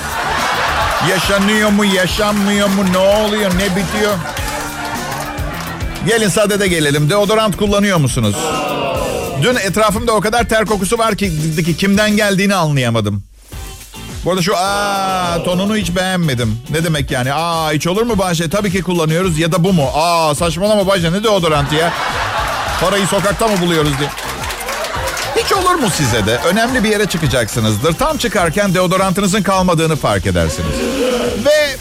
Yaşanıyor 1.10 1.70
mu, 1.70 1.84
yaşanmıyor 1.84 2.68
mu, 2.68 2.92
ne 2.92 2.98
oluyor, 2.98 3.50
ne 3.50 3.76
bitiyor? 3.76 4.14
Gelin 6.06 6.28
sadede 6.28 6.68
gelelim. 6.68 7.10
Deodorant 7.10 7.56
kullanıyor 7.56 7.98
musunuz? 7.98 8.36
Dün 9.42 9.54
etrafımda 9.54 10.12
o 10.12 10.20
kadar 10.20 10.48
ter 10.48 10.64
kokusu 10.64 10.98
var 10.98 11.16
ki, 11.16 11.32
ki 11.64 11.76
kimden 11.76 12.16
geldiğini 12.16 12.54
anlayamadım. 12.54 13.22
Bu 14.24 14.30
arada 14.30 14.42
şu 14.42 14.56
aa 14.56 15.42
tonunu 15.44 15.76
hiç 15.76 15.96
beğenmedim. 15.96 16.58
Ne 16.70 16.84
demek 16.84 17.10
yani? 17.10 17.32
Aa 17.32 17.72
hiç 17.72 17.86
olur 17.86 18.02
mu 18.02 18.18
Bahçe? 18.18 18.50
Tabii 18.50 18.72
ki 18.72 18.82
kullanıyoruz 18.82 19.38
ya 19.38 19.52
da 19.52 19.64
bu 19.64 19.72
mu? 19.72 19.88
Aa 19.94 20.34
saçmalama 20.34 20.86
Bahçe 20.86 21.12
ne 21.12 21.24
deodorantı 21.24 21.74
ya? 21.74 21.92
Parayı 22.80 23.06
sokakta 23.06 23.48
mı 23.48 23.60
buluyoruz 23.60 23.92
diye. 23.98 24.08
Hiç 25.44 25.52
olur 25.52 25.74
mu 25.74 25.90
size 25.90 26.26
de? 26.26 26.36
Önemli 26.44 26.84
bir 26.84 26.88
yere 26.88 27.06
çıkacaksınızdır. 27.06 27.92
Tam 27.92 28.18
çıkarken 28.18 28.74
deodorantınızın 28.74 29.42
kalmadığını 29.42 29.96
fark 29.96 30.26
edersiniz. 30.26 30.70
Ve 31.44 31.76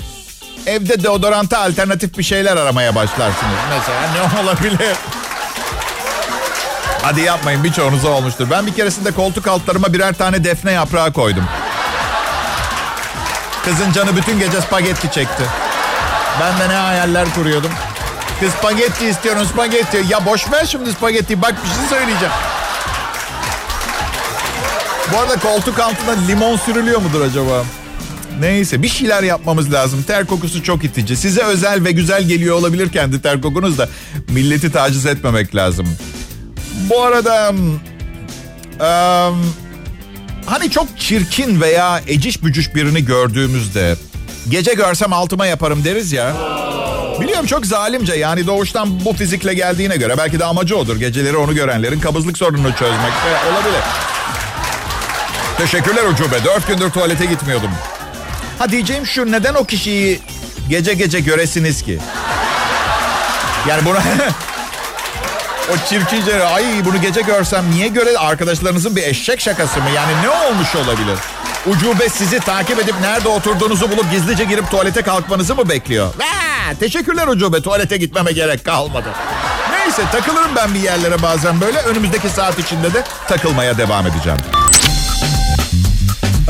evde 0.71 1.03
deodoranta 1.03 1.57
alternatif 1.59 2.17
bir 2.17 2.23
şeyler 2.23 2.57
aramaya 2.57 2.95
başlarsınız. 2.95 3.55
Mesela 3.69 4.01
ne 4.13 4.41
olabilir? 4.43 4.97
Hadi 7.01 7.21
yapmayın 7.21 7.63
birçoğunuza 7.63 8.07
olmuştur. 8.09 8.47
Ben 8.51 8.67
bir 8.67 8.73
keresinde 8.73 9.11
koltuk 9.11 9.47
altlarıma 9.47 9.93
birer 9.93 10.13
tane 10.13 10.43
defne 10.43 10.71
yaprağı 10.71 11.13
koydum. 11.13 11.45
Kızın 13.65 13.91
canı 13.91 14.15
bütün 14.15 14.39
gece 14.39 14.61
spagetti 14.61 15.11
çekti. 15.11 15.43
Ben 16.41 16.59
de 16.59 16.73
ne 16.73 16.77
hayaller 16.77 17.33
kuruyordum. 17.35 17.71
Kız 18.39 18.53
spagetti 18.53 19.05
istiyorum 19.05 19.45
spagetti. 19.53 20.03
Ya 20.09 20.25
boş 20.25 20.51
ver 20.51 20.65
şimdi 20.65 20.91
spagetti. 20.91 21.41
Bak 21.41 21.53
bir 21.63 21.69
şey 21.69 21.99
söyleyeceğim. 21.99 22.33
Bu 25.13 25.17
arada 25.17 25.39
koltuk 25.39 25.79
altına 25.79 26.11
limon 26.27 26.57
sürülüyor 26.57 27.01
mudur 27.01 27.21
acaba? 27.21 27.63
Neyse 28.39 28.83
bir 28.83 28.87
şeyler 28.87 29.23
yapmamız 29.23 29.73
lazım. 29.73 30.03
Ter 30.03 30.25
kokusu 30.25 30.63
çok 30.63 30.83
itici. 30.83 31.17
Size 31.17 31.43
özel 31.43 31.83
ve 31.83 31.91
güzel 31.91 32.23
geliyor 32.23 32.55
olabilir 32.55 32.89
kendi 32.89 33.21
ter 33.21 33.41
kokunuz 33.41 33.77
da 33.77 33.89
milleti 34.29 34.71
taciz 34.71 35.05
etmemek 35.05 35.55
lazım. 35.55 35.87
Bu 36.89 37.01
arada 37.01 37.49
um, 37.49 37.79
hani 40.45 40.71
çok 40.71 40.99
çirkin 40.99 41.61
veya 41.61 42.01
eciş 42.07 42.43
bücüş 42.43 42.75
birini 42.75 43.05
gördüğümüzde 43.05 43.95
gece 44.49 44.73
görsem 44.73 45.13
altıma 45.13 45.45
yaparım 45.45 45.83
deriz 45.83 46.11
ya. 46.11 46.33
Biliyorum 47.21 47.45
çok 47.45 47.65
zalimce 47.65 48.13
yani 48.13 48.47
doğuştan 48.47 49.05
bu 49.05 49.13
fizikle 49.13 49.53
geldiğine 49.53 49.97
göre 49.97 50.17
belki 50.17 50.39
de 50.39 50.45
amacı 50.45 50.77
odur. 50.77 50.97
Geceleri 50.97 51.37
onu 51.37 51.55
görenlerin 51.55 51.99
kabızlık 51.99 52.37
sorununu 52.37 52.75
çözmek 52.75 53.13
olabilir. 53.51 53.81
Teşekkürler 55.61 56.03
ucube. 56.03 56.43
Dört 56.43 56.67
gündür 56.67 56.89
tuvalete 56.89 57.25
gitmiyordum. 57.25 57.69
Ha 58.59 58.69
diyeceğim 58.69 59.05
şu 59.05 59.31
neden 59.31 59.53
o 59.53 59.65
kişiyi 59.65 60.19
gece 60.69 60.93
gece 60.93 61.19
göresiniz 61.19 61.81
ki? 61.81 61.99
Yani 63.67 63.85
bunu... 63.85 63.97
o 65.73 65.89
çirkince 65.89 66.43
ay 66.43 66.65
bunu 66.85 67.01
gece 67.01 67.21
görsem 67.21 67.71
niye 67.71 67.87
göre 67.87 68.17
arkadaşlarınızın 68.17 68.95
bir 68.95 69.03
eşek 69.03 69.41
şakası 69.41 69.79
mı? 69.79 69.89
Yani 69.95 70.11
ne 70.23 70.29
olmuş 70.29 70.75
olabilir? 70.75 71.17
Ucube 71.65 72.09
sizi 72.09 72.39
takip 72.39 72.79
edip 72.79 72.95
nerede 73.01 73.27
oturduğunuzu 73.27 73.91
bulup 73.91 74.11
gizlice 74.11 74.43
girip 74.43 74.71
tuvalete 74.71 75.01
kalkmanızı 75.01 75.55
mı 75.55 75.69
bekliyor? 75.69 76.13
Ha, 76.19 76.73
teşekkürler 76.79 77.27
ucube 77.27 77.61
tuvalete 77.61 77.97
gitmeme 77.97 78.31
gerek 78.31 78.65
kalmadı. 78.65 79.09
Neyse 79.71 80.01
takılırım 80.11 80.55
ben 80.55 80.73
bir 80.73 80.79
yerlere 80.79 81.21
bazen 81.21 81.61
böyle. 81.61 81.79
Önümüzdeki 81.79 82.29
saat 82.29 82.59
içinde 82.59 82.93
de 82.93 83.03
takılmaya 83.27 83.77
devam 83.77 84.07
edeceğim. 84.07 84.39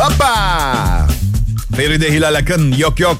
Hoppa! 0.02 1.08
Feride 1.76 2.12
Hilal 2.14 2.36
Akın 2.36 2.72
yok 2.72 3.00
yok. 3.00 3.18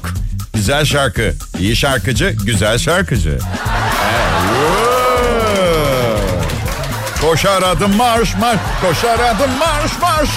Güzel 0.54 0.84
şarkı. 0.84 1.34
İyi 1.58 1.76
şarkıcı, 1.76 2.34
güzel 2.44 2.78
şarkıcı. 2.78 3.38
Koşar 7.20 7.62
adım 7.62 7.96
marş 7.96 8.34
marş, 8.36 8.58
koşar 8.80 9.18
adım 9.18 9.50
marş 9.58 9.92
marş. 10.02 10.28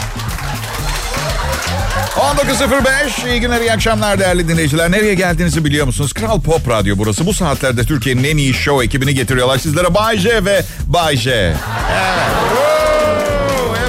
19.05 2.15 3.29
iyi 3.29 3.41
günler 3.41 3.61
iyi 3.61 3.73
akşamlar 3.73 4.19
değerli 4.19 4.47
dinleyiciler. 4.47 4.91
Nereye 4.91 5.13
geldiğinizi 5.13 5.65
biliyor 5.65 5.85
musunuz? 5.85 6.13
Kral 6.13 6.41
Pop 6.41 6.69
Radyo 6.69 6.95
burası. 6.97 7.25
Bu 7.25 7.33
saatlerde 7.33 7.83
Türkiye'nin 7.83 8.23
en 8.23 8.37
iyi 8.37 8.53
show 8.53 8.85
ekibini 8.85 9.15
getiriyorlar 9.15 9.57
sizlere. 9.57 9.93
Bay 9.93 10.17
J 10.17 10.45
ve 10.45 10.61
Bay 10.87 11.17
J. 11.17 11.31
Evet. 11.31 11.55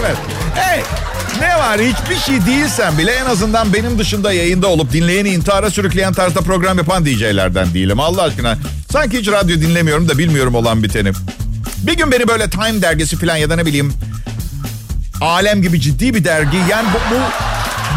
Evet. 0.01 0.17
Hey, 0.55 0.83
ne 1.41 1.59
var 1.59 1.81
hiçbir 1.81 2.17
şey 2.17 2.47
değilsen 2.47 2.99
bile 2.99 3.13
en 3.13 3.27
azından 3.27 3.73
benim 3.73 3.99
dışında 3.99 4.33
yayında 4.33 4.67
olup 4.67 4.93
dinleyeni 4.93 5.29
intihara 5.29 5.71
sürükleyen 5.71 6.13
tarzda 6.13 6.41
program 6.41 6.79
yapan 6.79 7.07
DJ'lerden 7.07 7.75
değilim. 7.75 8.01
Allah 8.01 8.23
aşkına. 8.23 8.59
Sanki 8.93 9.19
hiç 9.19 9.29
radyo 9.29 9.57
dinlemiyorum 9.61 10.09
da 10.09 10.19
bilmiyorum 10.19 10.55
olan 10.55 10.83
biteni. 10.83 11.13
Bir 11.79 11.97
gün 11.97 12.13
beni 12.13 12.29
böyle 12.29 12.51
Time 12.51 12.83
dergisi 12.83 13.17
falan 13.17 13.37
ya 13.37 13.51
da 13.51 13.57
ne 13.57 13.67
bileyim 13.67 13.93
Alem 15.21 15.63
gibi 15.63 15.81
ciddi 15.81 16.15
bir 16.15 16.25
dergi. 16.25 16.57
Yani 16.71 16.89
bu, 16.95 17.15
bu, 17.15 17.19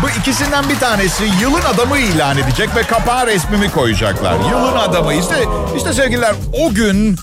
bu 0.04 0.20
ikisinden 0.20 0.70
bir 0.70 0.80
tanesi 0.80 1.24
yılın 1.42 1.62
adamı 1.74 1.98
ilan 1.98 2.38
edecek 2.38 2.76
ve 2.76 2.84
kapağa 2.84 3.28
resmimi 3.28 3.72
koyacaklar. 3.72 4.34
Yılın 4.34 4.78
adamı. 4.78 5.14
İşte, 5.14 5.36
işte 5.78 5.94
sevgililer 5.94 6.36
o 6.54 6.74
gün 6.74 7.18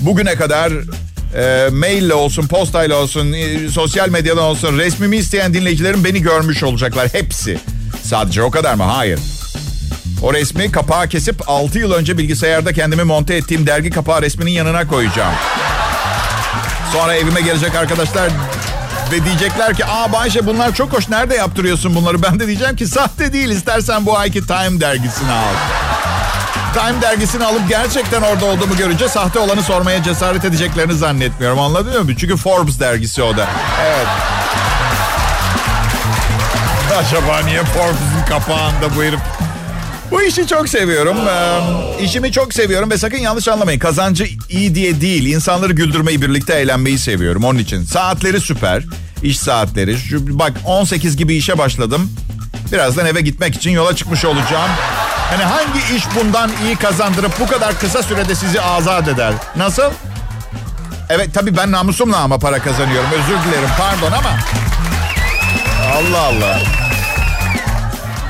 bugüne 0.00 0.34
kadar 0.34 0.72
e, 1.36 1.68
maille 1.72 2.14
olsun, 2.14 2.46
postayla 2.46 2.96
olsun, 2.96 3.32
e, 3.32 3.68
sosyal 3.68 4.08
medyadan 4.08 4.44
olsun 4.44 4.78
resmimi 4.78 5.16
isteyen 5.16 5.54
dinleyicilerim 5.54 6.04
beni 6.04 6.22
görmüş 6.22 6.62
olacaklar. 6.62 7.08
Hepsi. 7.12 7.58
Sadece 8.02 8.42
o 8.42 8.50
kadar 8.50 8.74
mı? 8.74 8.82
Hayır. 8.82 9.20
O 10.22 10.34
resmi 10.34 10.72
kapağı 10.72 11.08
kesip 11.08 11.48
6 11.48 11.78
yıl 11.78 11.92
önce 11.92 12.18
bilgisayarda 12.18 12.72
kendimi 12.72 13.02
monte 13.04 13.34
ettiğim 13.34 13.66
dergi 13.66 13.90
kapağı 13.90 14.22
resminin 14.22 14.50
yanına 14.50 14.88
koyacağım. 14.88 15.34
Sonra 16.92 17.14
evime 17.14 17.40
gelecek 17.40 17.74
arkadaşlar 17.74 18.30
ve 19.12 19.24
diyecekler 19.24 19.74
ki 19.74 19.84
aa 19.84 20.12
Bayşe 20.12 20.46
bunlar 20.46 20.74
çok 20.74 20.92
hoş 20.92 21.08
nerede 21.08 21.34
yaptırıyorsun 21.34 21.94
bunları? 21.94 22.22
Ben 22.22 22.40
de 22.40 22.46
diyeceğim 22.46 22.76
ki 22.76 22.86
sahte 22.86 23.32
değil 23.32 23.48
istersen 23.48 24.06
bu 24.06 24.18
ayki 24.18 24.46
Time 24.46 24.80
dergisini 24.80 25.30
al. 25.30 25.83
Time 26.74 27.02
dergisini 27.02 27.44
alıp 27.44 27.68
gerçekten 27.68 28.22
orada 28.22 28.44
olduğumu 28.44 28.76
görünce 28.76 29.08
sahte 29.08 29.38
olanı 29.38 29.62
sormaya 29.62 30.02
cesaret 30.02 30.44
edeceklerini 30.44 30.94
zannetmiyorum. 30.94 31.58
Anladın 31.58 32.04
mı? 32.04 32.16
Çünkü 32.16 32.36
Forbes 32.36 32.80
dergisi 32.80 33.22
o 33.22 33.36
da. 33.36 33.46
Evet. 33.86 34.06
Acaba 36.98 37.40
niye 37.40 37.64
Forbes'un 37.64 38.24
kapağında 38.28 38.96
bu 38.96 39.02
herif? 39.02 39.20
Bu 40.10 40.22
işi 40.22 40.46
çok 40.46 40.68
seviyorum. 40.68 41.16
Ee, 41.28 41.60
işimi 42.04 42.32
çok 42.32 42.54
seviyorum 42.54 42.90
ve 42.90 42.98
sakın 42.98 43.18
yanlış 43.18 43.48
anlamayın. 43.48 43.78
Kazancı 43.78 44.26
iyi 44.48 44.74
diye 44.74 45.00
değil. 45.00 45.34
İnsanları 45.34 45.72
güldürmeyi, 45.72 46.22
birlikte 46.22 46.54
eğlenmeyi 46.54 46.98
seviyorum. 46.98 47.44
Onun 47.44 47.58
için. 47.58 47.84
Saatleri 47.84 48.40
süper. 48.40 48.82
İş 49.22 49.38
saatleri. 49.38 49.98
Şu, 49.98 50.38
bak 50.38 50.52
18 50.64 51.16
gibi 51.16 51.34
işe 51.34 51.58
başladım. 51.58 52.12
Birazdan 52.72 53.06
eve 53.06 53.20
gitmek 53.20 53.54
için 53.54 53.70
yola 53.70 53.96
çıkmış 53.96 54.24
olacağım. 54.24 54.70
Hani 55.30 55.42
hangi 55.44 55.96
iş 55.96 56.04
bundan 56.16 56.50
iyi 56.64 56.76
kazandırıp 56.76 57.40
bu 57.40 57.46
kadar 57.46 57.78
kısa 57.78 58.02
sürede 58.02 58.34
sizi 58.34 58.60
azat 58.60 59.08
eder? 59.08 59.32
Nasıl? 59.56 59.90
Evet 61.10 61.34
tabii 61.34 61.56
ben 61.56 61.72
namusumla 61.72 62.16
ama 62.18 62.38
para 62.38 62.58
kazanıyorum. 62.58 63.10
Özür 63.12 63.44
dilerim 63.48 63.68
pardon 63.78 64.12
ama. 64.18 64.30
Allah 65.96 66.20
Allah. 66.20 66.58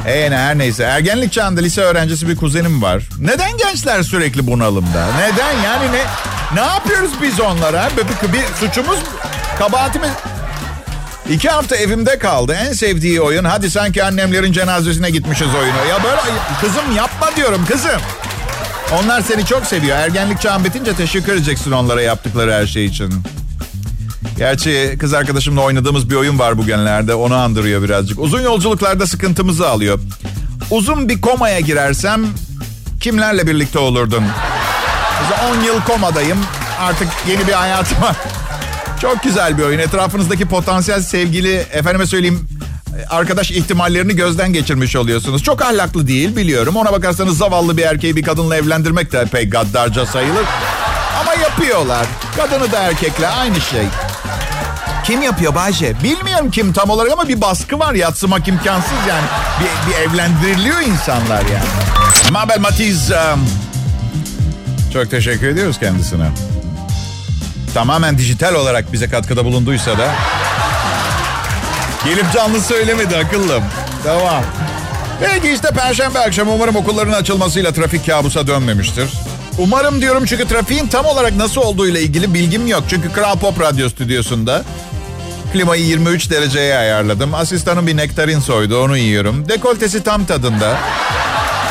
Ee 0.07 0.31
ne 0.31 0.37
her 0.37 0.59
neyse. 0.59 0.83
Ergenlik 0.83 1.33
çağında 1.33 1.61
lise 1.61 1.81
öğrencisi 1.81 2.29
bir 2.29 2.37
kuzenim 2.37 2.83
var. 2.83 3.03
Neden 3.19 3.57
gençler 3.57 4.03
sürekli 4.03 4.47
bunalımda? 4.47 5.07
Neden 5.19 5.53
yani 5.65 5.93
ne 5.93 6.01
ne 6.55 6.67
yapıyoruz 6.67 7.11
biz 7.23 7.41
onlara? 7.41 7.89
Bir, 7.97 8.33
bir 8.33 8.45
suçumuz 8.61 8.99
kabahatimiz. 9.59 10.11
İki 11.31 11.49
hafta 11.49 11.77
evimde 11.77 12.19
kaldı. 12.19 12.53
En 12.69 12.73
sevdiği 12.73 13.21
oyun 13.21 13.45
hadi 13.45 13.71
sanki 13.71 14.05
annemlerin 14.05 14.53
cenazesine 14.53 15.11
gitmişiz 15.11 15.49
oyunu. 15.55 15.89
Ya 15.91 16.05
böyle 16.05 16.21
kızım 16.61 16.97
yapma 16.97 17.37
diyorum 17.37 17.65
kızım. 17.67 18.01
Onlar 18.93 19.21
seni 19.21 19.47
çok 19.47 19.67
seviyor. 19.67 19.97
Ergenlik 19.97 20.41
çağın 20.41 20.65
bitince 20.65 20.95
teşekkür 20.95 21.33
edeceksin 21.33 21.73
onlara 21.73 22.03
yaptıkları 22.03 22.53
her 22.53 22.67
şey 22.67 22.85
için. 22.87 23.15
Gerçi 24.39 24.97
kız 25.01 25.15
arkadaşımla 25.15 25.61
oynadığımız 25.61 26.11
bir 26.11 26.15
oyun 26.15 26.39
var 26.39 26.59
bugünlerde. 26.59 27.15
Onu 27.15 27.35
andırıyor 27.35 27.83
birazcık. 27.83 28.19
Uzun 28.19 28.41
yolculuklarda 28.41 29.07
sıkıntımızı 29.07 29.69
alıyor. 29.69 29.99
Uzun 30.71 31.09
bir 31.09 31.21
komaya 31.21 31.61
girersem 31.61 32.27
kimlerle 33.01 33.47
birlikte 33.47 33.79
olurdun? 33.79 34.25
Mesela 35.23 35.51
10 35.61 35.65
yıl 35.65 35.81
komadayım. 35.83 36.39
Artık 36.81 37.09
yeni 37.29 37.47
bir 37.47 37.53
hayatıma. 37.53 38.15
Çok 39.01 39.23
güzel 39.23 39.59
bir 39.59 39.63
oyun. 39.63 39.79
Etrafınızdaki 39.79 40.47
potansiyel 40.47 41.03
sevgili, 41.03 41.55
efendime 41.55 42.07
söyleyeyim 42.07 42.49
arkadaş 43.11 43.51
ihtimallerini 43.51 44.17
gözden 44.17 44.53
geçirmiş 44.53 44.97
oluyorsunuz. 44.97 45.43
Çok 45.43 45.63
ahlaklı 45.63 46.07
değil 46.07 46.37
biliyorum. 46.37 46.77
Ona 46.77 46.93
bakarsanız 46.93 47.39
zavallı 47.39 47.77
bir 47.77 47.83
erkeği 47.83 48.17
bir 48.17 48.23
kadınla 48.23 48.57
evlendirmek 48.57 49.13
de 49.13 49.25
pek 49.25 49.53
gaddarca 49.53 50.07
sayılır. 50.07 50.45
Ama 51.21 51.35
yapıyorlar. 51.35 52.07
Kadını 52.37 52.73
da 52.73 52.79
erkekle 52.79 53.29
aynı 53.29 53.61
şey. 53.61 53.85
Kim 55.05 55.23
yapıyor 55.23 55.55
Bayce? 55.55 55.95
Bilmiyorum 56.03 56.51
kim 56.51 56.73
tam 56.73 56.91
olarak 56.91 57.13
ama 57.13 57.29
bir 57.29 57.41
baskı 57.41 57.79
var. 57.79 57.95
Yatsımak 57.95 58.49
imkansız 58.49 58.99
yani. 59.09 59.27
Bir, 59.61 59.91
bir 59.91 60.11
evlendiriliyor 60.11 60.81
insanlar 60.81 61.43
yani. 61.43 61.69
Mabel 62.31 62.61
Matiz. 62.61 63.13
Çok 64.93 65.11
teşekkür 65.11 65.49
ediyoruz 65.49 65.79
kendisine. 65.79 66.54
Tamamen 67.75 68.19
dijital 68.19 68.55
olarak 68.55 68.93
bize 68.93 69.09
katkıda 69.09 69.45
bulunduysa 69.45 69.99
da. 69.99 70.15
Gelip 72.05 72.33
canlı 72.33 72.61
söylemedi 72.61 73.17
akıllım. 73.17 73.65
Tamam. 74.05 74.43
Peki 75.21 75.53
işte 75.53 75.69
perşembe 75.69 76.19
akşamı 76.19 76.53
umarım 76.53 76.77
okulların 76.77 77.13
açılmasıyla 77.13 77.73
trafik 77.73 78.07
kabusa 78.07 78.47
dönmemiştir. 78.47 79.09
Umarım 79.59 80.01
diyorum 80.01 80.25
çünkü 80.25 80.49
trafiğin 80.49 80.87
tam 80.87 81.07
olarak 81.07 81.37
nasıl 81.37 81.61
olduğu 81.61 81.87
ile 81.89 82.01
ilgili 82.03 82.35
bilgim 82.35 82.67
yok. 82.67 82.83
Çünkü 82.91 83.13
Kral 83.13 83.39
Pop 83.39 83.61
Radyo 83.61 83.89
stüdyosunda 83.89 84.63
klimayı 85.53 85.85
23 85.85 86.31
dereceye 86.31 86.77
ayarladım. 86.77 87.35
Asistanım 87.35 87.87
bir 87.87 87.97
nektarin 87.97 88.41
soydu 88.41 88.83
onu 88.83 88.97
yiyorum. 88.97 89.49
Dekoltesi 89.49 90.03
tam 90.05 90.25
tadında. 90.25 90.77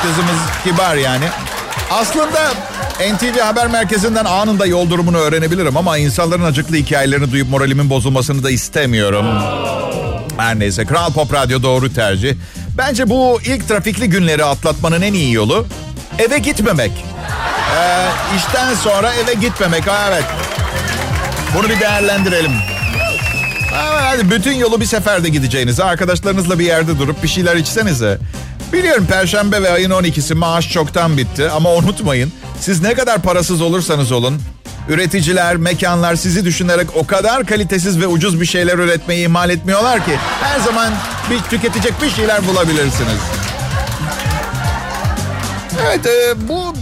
Kızımız 0.01 0.39
kibar 0.63 0.95
yani. 0.95 1.25
Aslında 1.91 2.51
NTV 3.11 3.39
Haber 3.39 3.67
Merkezi'nden 3.67 4.25
anında 4.25 4.65
yol 4.65 4.89
durumunu 4.89 5.17
öğrenebilirim 5.17 5.77
ama 5.77 5.97
insanların 5.97 6.43
acıklı 6.43 6.75
hikayelerini 6.75 7.31
duyup 7.31 7.49
moralimin 7.49 7.89
bozulmasını 7.89 8.43
da 8.43 8.51
istemiyorum. 8.51 9.25
Her 10.37 10.59
neyse 10.59 10.85
Kral 10.85 11.13
Pop 11.13 11.33
Radyo 11.33 11.63
doğru 11.63 11.93
tercih. 11.93 12.35
Bence 12.77 13.09
bu 13.09 13.39
ilk 13.45 13.67
trafikli 13.67 14.09
günleri 14.09 14.45
atlatmanın 14.45 15.01
en 15.01 15.13
iyi 15.13 15.33
yolu 15.33 15.65
eve 16.19 16.37
gitmemek. 16.37 16.91
Ee, 17.77 18.07
işten 18.37 18.73
sonra 18.73 19.13
eve 19.13 19.33
gitmemek. 19.33 19.87
Ha, 19.87 20.09
evet. 20.09 20.25
Bunu 21.57 21.69
bir 21.69 21.79
değerlendirelim. 21.79 22.51
Ha, 23.71 23.99
hadi 24.01 24.31
bütün 24.31 24.53
yolu 24.53 24.81
bir 24.81 24.85
seferde 24.85 25.29
gideceğinize, 25.29 25.83
arkadaşlarınızla 25.83 26.59
bir 26.59 26.65
yerde 26.65 26.99
durup 26.99 27.23
bir 27.23 27.27
şeyler 27.27 27.55
içsenize. 27.55 28.17
Biliyorum 28.73 29.05
Perşembe 29.05 29.61
ve 29.61 29.71
ayın 29.71 29.91
12'si 29.91 30.35
maaş 30.35 30.69
çoktan 30.69 31.17
bitti 31.17 31.49
ama 31.49 31.73
unutmayın. 31.73 32.33
Siz 32.63 32.81
ne 32.81 32.93
kadar 32.93 33.21
parasız 33.21 33.61
olursanız 33.61 34.11
olun, 34.11 34.41
üreticiler, 34.89 35.57
mekanlar 35.57 36.15
sizi 36.15 36.45
düşünerek 36.45 36.87
o 36.95 37.07
kadar 37.07 37.45
kalitesiz 37.45 37.99
ve 37.99 38.07
ucuz 38.07 38.41
bir 38.41 38.45
şeyler 38.45 38.77
üretmeyi 38.77 39.23
ihmal 39.25 39.49
etmiyorlar 39.49 40.05
ki 40.05 40.11
her 40.41 40.59
zaman 40.59 40.93
bir 41.29 41.39
tüketecek 41.39 42.01
bir 42.01 42.09
şeyler 42.09 42.47
bulabilirsiniz. 42.47 43.19
Evet, 45.85 46.05
e, 46.05 46.47
bu 46.47 46.73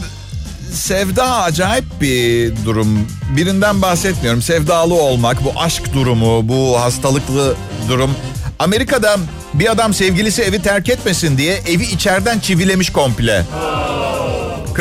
sevda 0.73 1.41
acayip 1.41 1.85
bir 2.01 2.53
durum. 2.65 3.07
Birinden 3.35 3.81
bahsetmiyorum. 3.81 4.41
Sevdalı 4.41 4.93
olmak, 4.93 5.45
bu 5.45 5.59
aşk 5.59 5.93
durumu, 5.93 6.47
bu 6.49 6.81
hastalıklı 6.81 7.55
durum. 7.89 8.11
Amerika'da 8.59 9.17
bir 9.53 9.71
adam 9.71 9.93
sevgilisi 9.93 10.41
evi 10.41 10.61
terk 10.61 10.89
etmesin 10.89 11.37
diye 11.37 11.53
evi 11.67 11.83
içeriden 11.83 12.39
çivilemiş 12.39 12.89
komple. 12.89 13.45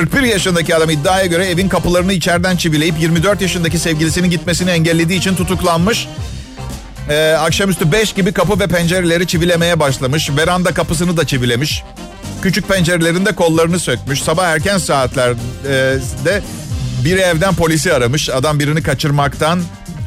41 0.00 0.22
yaşındaki 0.22 0.76
adam 0.76 0.90
iddiaya 0.90 1.26
göre 1.26 1.46
evin 1.46 1.68
kapılarını 1.68 2.12
içeriden 2.12 2.56
çivileyip 2.56 3.00
24 3.00 3.40
yaşındaki 3.40 3.78
sevgilisinin 3.78 4.30
gitmesini 4.30 4.70
engellediği 4.70 5.18
için 5.18 5.34
tutuklanmış. 5.34 6.08
Ee, 7.08 7.36
akşamüstü 7.40 7.92
5 7.92 8.12
gibi 8.12 8.32
kapı 8.32 8.60
ve 8.60 8.66
pencereleri 8.66 9.26
çivilemeye 9.26 9.80
başlamış. 9.80 10.30
Veranda 10.36 10.74
kapısını 10.74 11.16
da 11.16 11.26
çivilemiş. 11.26 11.82
Küçük 12.42 12.68
pencerelerinde 12.68 13.32
kollarını 13.32 13.80
sökmüş. 13.80 14.22
Sabah 14.22 14.46
erken 14.46 14.78
saatlerde 14.78 16.42
bir 17.04 17.16
evden 17.16 17.54
polisi 17.54 17.92
aramış. 17.92 18.28
Adam 18.28 18.60
birini 18.60 18.82
kaçırmaktan, 18.82 19.60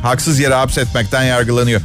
haksız 0.04 0.40
yere 0.40 0.54
hapsetmekten 0.54 1.24
yargılanıyor. 1.24 1.82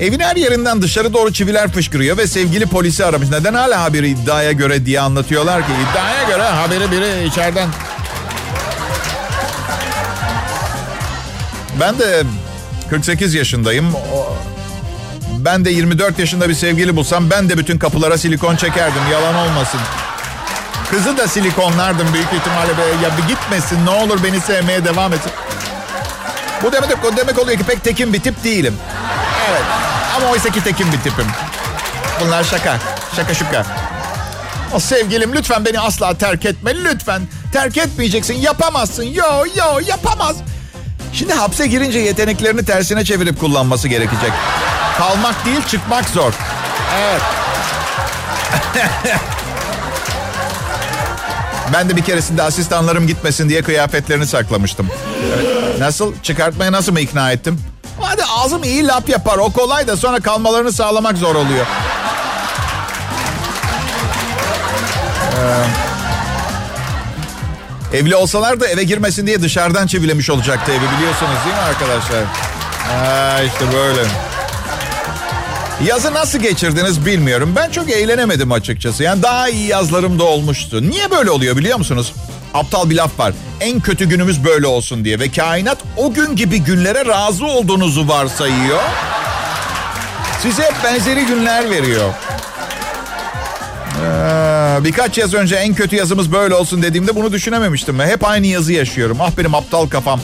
Evin 0.00 0.20
her 0.20 0.36
yerinden 0.36 0.82
dışarı 0.82 1.12
doğru 1.12 1.32
çiviler 1.32 1.72
fışkırıyor 1.72 2.16
ve 2.16 2.26
sevgili 2.26 2.66
polisi 2.66 3.04
aramış. 3.04 3.30
Neden 3.30 3.54
hala 3.54 3.82
haberi 3.82 4.08
iddiaya 4.08 4.52
göre 4.52 4.86
diye 4.86 5.00
anlatıyorlar 5.00 5.66
ki? 5.66 5.72
İddiaya 5.90 6.22
göre 6.24 6.42
haberi 6.42 6.90
biri 6.90 7.26
içeriden... 7.26 7.68
Ben 11.80 11.98
de 11.98 12.22
48 12.90 13.34
yaşındayım. 13.34 13.92
Ben 15.38 15.64
de 15.64 15.70
24 15.70 16.18
yaşında 16.18 16.48
bir 16.48 16.54
sevgili 16.54 16.96
bulsam 16.96 17.30
ben 17.30 17.48
de 17.48 17.58
bütün 17.58 17.78
kapılara 17.78 18.18
silikon 18.18 18.56
çekerdim. 18.56 19.02
Yalan 19.12 19.34
olmasın. 19.34 19.80
Kızı 20.90 21.16
da 21.16 21.28
silikonlardım 21.28 22.12
büyük 22.12 22.32
ihtimalle. 22.32 22.70
Ya 23.02 23.10
bir 23.18 23.28
gitmesin 23.28 23.86
ne 23.86 23.90
olur 23.90 24.18
beni 24.24 24.40
sevmeye 24.40 24.84
devam 24.84 25.12
etsin. 25.12 25.32
Bu 26.62 26.72
demek, 26.72 26.90
demek 27.16 27.38
oluyor 27.38 27.58
ki 27.58 27.64
pek 27.64 27.84
tekin 27.84 28.12
bir 28.12 28.20
tip 28.20 28.44
değilim. 28.44 28.74
Evet 29.50 29.85
ama 30.16 30.26
oysa 30.26 30.50
ki 30.50 30.64
tekin 30.64 30.92
bir 30.92 30.98
tipim. 30.98 31.26
Bunlar 32.20 32.44
şaka. 32.44 32.78
Şaka 33.16 33.34
şuka. 33.34 33.66
O 34.74 34.80
sevgilim 34.80 35.34
lütfen 35.34 35.64
beni 35.64 35.80
asla 35.80 36.18
terk 36.18 36.44
etme. 36.44 36.74
Lütfen 36.84 37.22
terk 37.52 37.76
etmeyeceksin. 37.76 38.34
Yapamazsın. 38.34 39.04
Yo 39.04 39.44
yo 39.56 39.80
yapamaz. 39.86 40.36
Şimdi 41.12 41.32
hapse 41.32 41.66
girince 41.66 41.98
yeteneklerini 41.98 42.64
tersine 42.64 43.04
çevirip 43.04 43.40
kullanması 43.40 43.88
gerekecek. 43.88 44.32
Kalmak 44.98 45.44
değil 45.44 45.60
çıkmak 45.68 46.08
zor. 46.08 46.32
Evet. 47.00 47.22
ben 51.72 51.88
de 51.88 51.96
bir 51.96 52.02
keresinde 52.02 52.42
asistanlarım 52.42 53.06
gitmesin 53.06 53.48
diye 53.48 53.62
kıyafetlerini 53.62 54.26
saklamıştım. 54.26 54.88
Evet. 55.34 55.80
Nasıl? 55.80 56.14
Çıkartmaya 56.22 56.72
nasıl 56.72 56.92
mı 56.92 57.00
ikna 57.00 57.32
ettim? 57.32 57.60
Hadi 58.16 58.24
ağzım 58.30 58.64
iyi 58.64 58.86
laf 58.86 59.08
yapar. 59.08 59.38
O 59.38 59.50
kolay 59.50 59.86
da 59.86 59.96
sonra 59.96 60.20
kalmalarını 60.20 60.72
sağlamak 60.72 61.18
zor 61.18 61.34
oluyor. 61.34 61.66
Ee, 67.92 67.96
evli 67.96 68.16
olsalar 68.16 68.60
da 68.60 68.68
eve 68.68 68.84
girmesin 68.84 69.26
diye 69.26 69.42
dışarıdan 69.42 69.86
çivilemiş 69.86 70.30
olacaktı 70.30 70.72
evi 70.72 70.84
biliyorsunuz 70.96 71.36
değil 71.44 71.56
mi 71.56 71.62
arkadaşlar? 71.62 72.24
Ha, 72.88 73.42
işte 73.42 73.72
böyle. 73.72 74.02
Yazı 75.84 76.14
nasıl 76.14 76.38
geçirdiniz 76.38 77.06
bilmiyorum. 77.06 77.52
Ben 77.56 77.70
çok 77.70 77.90
eğlenemedim 77.90 78.52
açıkçası. 78.52 79.02
Yani 79.02 79.22
daha 79.22 79.48
iyi 79.48 79.66
yazlarım 79.66 80.18
da 80.18 80.24
olmuştu. 80.24 80.90
Niye 80.90 81.10
böyle 81.10 81.30
oluyor 81.30 81.56
biliyor 81.56 81.78
musunuz? 81.78 82.12
Aptal 82.54 82.90
bir 82.90 82.96
laf 82.96 83.18
var. 83.18 83.32
En 83.60 83.80
kötü 83.80 84.08
günümüz 84.08 84.44
böyle 84.44 84.66
olsun 84.66 85.04
diye. 85.04 85.20
Ve 85.20 85.30
kainat 85.30 85.78
o 85.96 86.12
gün 86.12 86.36
gibi 86.36 86.58
günlere 86.58 87.06
razı 87.06 87.46
olduğunuzu 87.46 88.08
varsayıyor. 88.08 88.80
Size 90.42 90.62
hep 90.62 90.74
benzeri 90.84 91.26
günler 91.26 91.70
veriyor. 91.70 92.10
Ee, 94.04 94.84
birkaç 94.84 95.18
yaz 95.18 95.34
önce 95.34 95.56
en 95.56 95.74
kötü 95.74 95.96
yazımız 95.96 96.32
böyle 96.32 96.54
olsun 96.54 96.82
dediğimde 96.82 97.16
bunu 97.16 97.32
düşünememiştim. 97.32 98.00
Hep 98.00 98.24
aynı 98.24 98.46
yazı 98.46 98.72
yaşıyorum. 98.72 99.18
Ah 99.20 99.30
benim 99.38 99.54
aptal 99.54 99.86
kafam. 99.86 100.20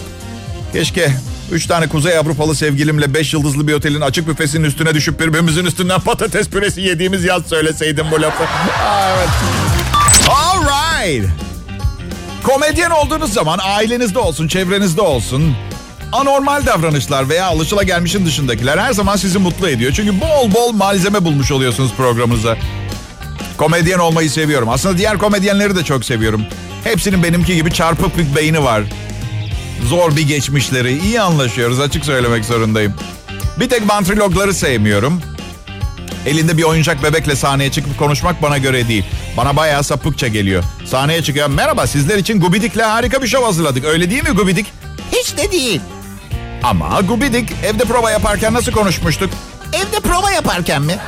Keşke 0.73 1.11
üç 1.53 1.67
tane 1.67 1.88
Kuzey 1.88 2.19
Avrupalı 2.19 2.55
sevgilimle 2.55 3.15
beş 3.15 3.35
yıldızlı 3.35 3.69
bir 3.69 3.73
otelin 3.73 4.01
açık 4.01 4.29
büfesinin 4.29 4.65
üstüne 4.65 4.95
düşüp 4.95 5.21
birbirimizin 5.21 5.65
üstünden 5.65 6.01
patates 6.01 6.49
püresi 6.49 6.81
yediğimiz 6.81 7.25
yaz 7.25 7.47
söyleseydim 7.47 8.07
bu 8.11 8.23
lafı. 8.23 8.43
Aa, 8.85 9.11
evet. 9.17 9.29
All 10.31 10.62
right. 10.62 11.29
Komedyen 12.43 12.91
olduğunuz 12.91 13.33
zaman 13.33 13.59
ailenizde 13.62 14.19
olsun, 14.19 14.49
çevrenizde 14.49 15.01
olsun 15.01 15.57
anormal 16.12 16.67
davranışlar 16.67 17.29
veya 17.29 17.47
alışılagelmişin 17.47 18.27
dışındakiler 18.27 18.79
her 18.79 18.93
zaman 18.93 19.17
sizi 19.17 19.38
mutlu 19.38 19.69
ediyor. 19.69 19.93
Çünkü 19.93 20.21
bol 20.21 20.55
bol 20.55 20.73
malzeme 20.73 21.25
bulmuş 21.25 21.53
oluyorsunuz 21.53 21.93
programınıza. 21.97 22.57
Komedyen 23.57 23.99
olmayı 23.99 24.31
seviyorum. 24.31 24.69
Aslında 24.69 24.99
diğer 24.99 25.19
komedyenleri 25.19 25.77
de 25.77 25.85
çok 25.85 26.05
seviyorum. 26.05 26.43
Hepsinin 26.85 27.23
benimki 27.23 27.55
gibi 27.55 27.73
çarpık 27.73 28.19
bir 28.19 28.37
beyni 28.37 28.65
var. 28.65 28.83
Zor 29.88 30.16
bir 30.16 30.29
geçmişleri. 30.29 30.99
iyi 30.99 31.21
anlaşıyoruz 31.21 31.81
açık 31.81 32.05
söylemek 32.05 32.45
zorundayım. 32.45 32.95
Bir 33.61 33.68
tek 33.68 33.88
bantrilogları 33.88 34.55
sevmiyorum. 34.55 35.21
Elinde 36.27 36.57
bir 36.57 36.62
oyuncak 36.62 37.03
bebekle 37.03 37.37
sahneye 37.37 37.71
çıkıp 37.73 37.99
konuşmak 37.99 38.42
bana 38.42 38.59
göre 38.59 38.88
değil. 38.88 39.05
Bana 39.37 39.57
bayağı 39.57 39.85
sapıkça 39.85 40.29
geliyor. 40.29 40.64
Sahneye 40.87 41.23
çıkıyor. 41.23 41.49
Merhaba 41.49 41.87
sizler 41.87 42.18
için 42.18 42.40
Gubidik'le 42.40 42.83
harika 42.83 43.23
bir 43.23 43.27
şov 43.29 43.45
hazırladık. 43.45 43.85
Öyle 43.85 44.11
değil 44.11 44.23
mi 44.23 44.31
Gubidik? 44.31 44.66
Hiç 45.12 45.37
de 45.37 45.53
değil. 45.53 45.81
Ama 46.62 47.01
Gubidik 47.01 47.51
evde 47.64 47.85
prova 47.85 48.11
yaparken 48.11 48.55
nasıl 48.55 48.73
konuşmuştuk? 48.73 49.31
Evde 49.73 50.01
prova 50.01 50.31
yaparken 50.31 50.83
mi? 50.83 50.99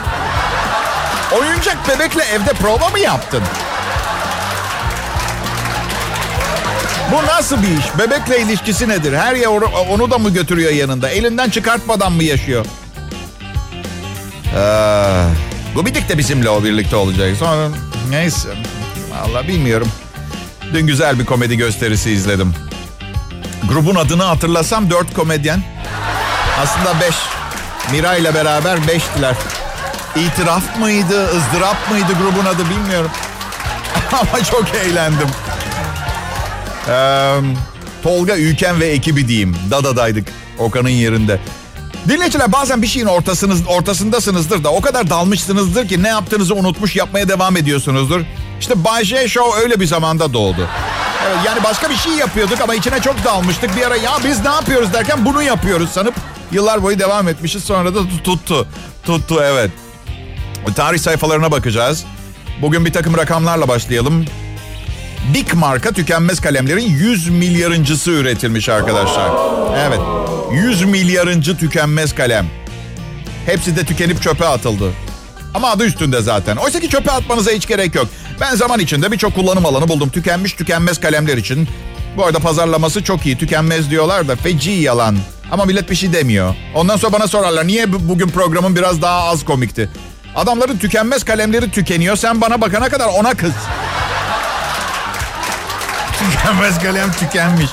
Oyuncak 1.40 1.88
bebekle 1.88 2.22
evde 2.22 2.52
prova 2.52 2.88
mı 2.88 2.98
yaptın? 2.98 3.42
Bu 7.14 7.26
nasıl 7.26 7.62
bir 7.62 7.68
iş? 7.78 7.98
Bebekle 7.98 8.40
ilişkisi 8.40 8.88
nedir? 8.88 9.12
Her 9.12 9.34
yer 9.34 9.48
onu 9.90 10.10
da 10.10 10.18
mı 10.18 10.30
götürüyor 10.30 10.72
yanında? 10.72 11.08
Elinden 11.08 11.50
çıkartmadan 11.50 12.12
mı 12.12 12.24
yaşıyor? 12.24 12.66
Ee, 14.56 15.24
Gubidik 15.74 16.08
de 16.08 16.18
bizimle 16.18 16.50
o 16.50 16.64
birlikte 16.64 16.96
olacak. 16.96 17.36
Sonra 17.38 17.68
neyse. 18.10 18.48
Valla 19.10 19.48
bilmiyorum. 19.48 19.88
Dün 20.72 20.86
güzel 20.86 21.18
bir 21.18 21.26
komedi 21.26 21.56
gösterisi 21.56 22.10
izledim. 22.10 22.54
Grubun 23.68 23.94
adını 23.94 24.22
hatırlasam 24.22 24.90
dört 24.90 25.14
komedyen. 25.14 25.62
Aslında 26.62 27.00
beş. 27.00 27.14
Mira 27.92 28.16
ile 28.16 28.34
beraber 28.34 28.88
beştiler. 28.88 29.34
İtiraf 30.16 30.78
mıydı, 30.78 31.24
ızdırap 31.26 31.90
mıydı 31.90 32.12
grubun 32.22 32.46
adı 32.46 32.70
bilmiyorum. 32.70 33.10
Ama 34.12 34.44
çok 34.44 34.74
eğlendim. 34.74 35.28
Ee, 36.88 37.40
Tolga, 38.02 38.36
Ülken 38.36 38.80
ve 38.80 38.86
ekibi 38.86 39.28
diyeyim. 39.28 39.56
Dada'daydık 39.70 40.28
Okan'ın 40.58 40.88
yerinde. 40.88 41.40
Dinleyiciler 42.08 42.52
bazen 42.52 42.82
bir 42.82 42.86
şeyin 42.86 43.06
ortasınız, 43.06 43.66
ortasındasınızdır 43.66 44.64
da 44.64 44.72
o 44.72 44.80
kadar 44.80 45.10
dalmışsınızdır 45.10 45.88
ki 45.88 46.02
ne 46.02 46.08
yaptığınızı 46.08 46.54
unutmuş 46.54 46.96
yapmaya 46.96 47.28
devam 47.28 47.56
ediyorsunuzdur. 47.56 48.20
İşte 48.60 48.84
Bay 48.84 49.04
J 49.04 49.28
Show 49.28 49.62
öyle 49.62 49.80
bir 49.80 49.86
zamanda 49.86 50.32
doğdu. 50.32 50.68
Evet, 51.26 51.36
yani 51.46 51.64
başka 51.64 51.90
bir 51.90 51.96
şey 51.96 52.12
yapıyorduk 52.12 52.60
ama 52.60 52.74
içine 52.74 53.00
çok 53.00 53.24
dalmıştık. 53.24 53.76
Bir 53.76 53.82
ara 53.82 53.96
ya 53.96 54.12
biz 54.24 54.40
ne 54.40 54.48
yapıyoruz 54.48 54.92
derken 54.92 55.24
bunu 55.24 55.42
yapıyoruz 55.42 55.90
sanıp 55.90 56.14
yıllar 56.52 56.82
boyu 56.82 56.98
devam 56.98 57.28
etmişiz. 57.28 57.64
Sonra 57.64 57.94
da 57.94 57.98
tuttu. 58.24 58.66
Tuttu 59.06 59.40
evet. 59.42 59.70
Tarih 60.76 60.98
sayfalarına 60.98 61.50
bakacağız. 61.50 62.04
Bugün 62.62 62.84
bir 62.84 62.92
takım 62.92 63.16
rakamlarla 63.16 63.68
başlayalım. 63.68 64.24
Big 65.32 65.54
marka 65.54 65.92
tükenmez 65.92 66.40
kalemlerin 66.40 66.88
100 66.90 67.28
milyarıncısı 67.28 68.10
üretilmiş 68.10 68.68
arkadaşlar. 68.68 69.30
Evet. 69.86 70.00
100 70.52 70.84
milyarıncı 70.84 71.56
tükenmez 71.56 72.14
kalem. 72.14 72.46
Hepsi 73.46 73.76
de 73.76 73.84
tükenip 73.84 74.22
çöpe 74.22 74.46
atıldı. 74.46 74.92
Ama 75.54 75.70
adı 75.70 75.84
üstünde 75.84 76.20
zaten. 76.22 76.56
Oysa 76.56 76.80
ki 76.80 76.88
çöpe 76.88 77.10
atmanıza 77.10 77.50
hiç 77.50 77.66
gerek 77.66 77.94
yok. 77.94 78.06
Ben 78.40 78.54
zaman 78.54 78.80
içinde 78.80 79.12
birçok 79.12 79.34
kullanım 79.34 79.66
alanı 79.66 79.88
buldum. 79.88 80.10
Tükenmiş 80.10 80.52
tükenmez 80.52 81.00
kalemler 81.00 81.36
için. 81.36 81.68
Bu 82.16 82.24
arada 82.24 82.38
pazarlaması 82.38 83.04
çok 83.04 83.26
iyi. 83.26 83.38
Tükenmez 83.38 83.90
diyorlar 83.90 84.28
da 84.28 84.36
feci 84.36 84.70
yalan. 84.70 85.16
Ama 85.50 85.64
millet 85.64 85.90
bir 85.90 85.96
şey 85.96 86.12
demiyor. 86.12 86.54
Ondan 86.74 86.96
sonra 86.96 87.12
bana 87.12 87.26
sorarlar 87.26 87.66
niye 87.66 87.92
bugün 87.92 88.28
programın 88.28 88.76
biraz 88.76 89.02
daha 89.02 89.22
az 89.22 89.44
komikti. 89.44 89.90
Adamların 90.36 90.78
tükenmez 90.78 91.24
kalemleri 91.24 91.70
tükeniyor. 91.70 92.16
Sen 92.16 92.40
bana 92.40 92.60
bakana 92.60 92.88
kadar 92.88 93.08
ona 93.08 93.34
kız. 93.34 93.52
Tükenmez 96.30 96.82
kalem 96.82 97.12
tükenmiş. 97.12 97.70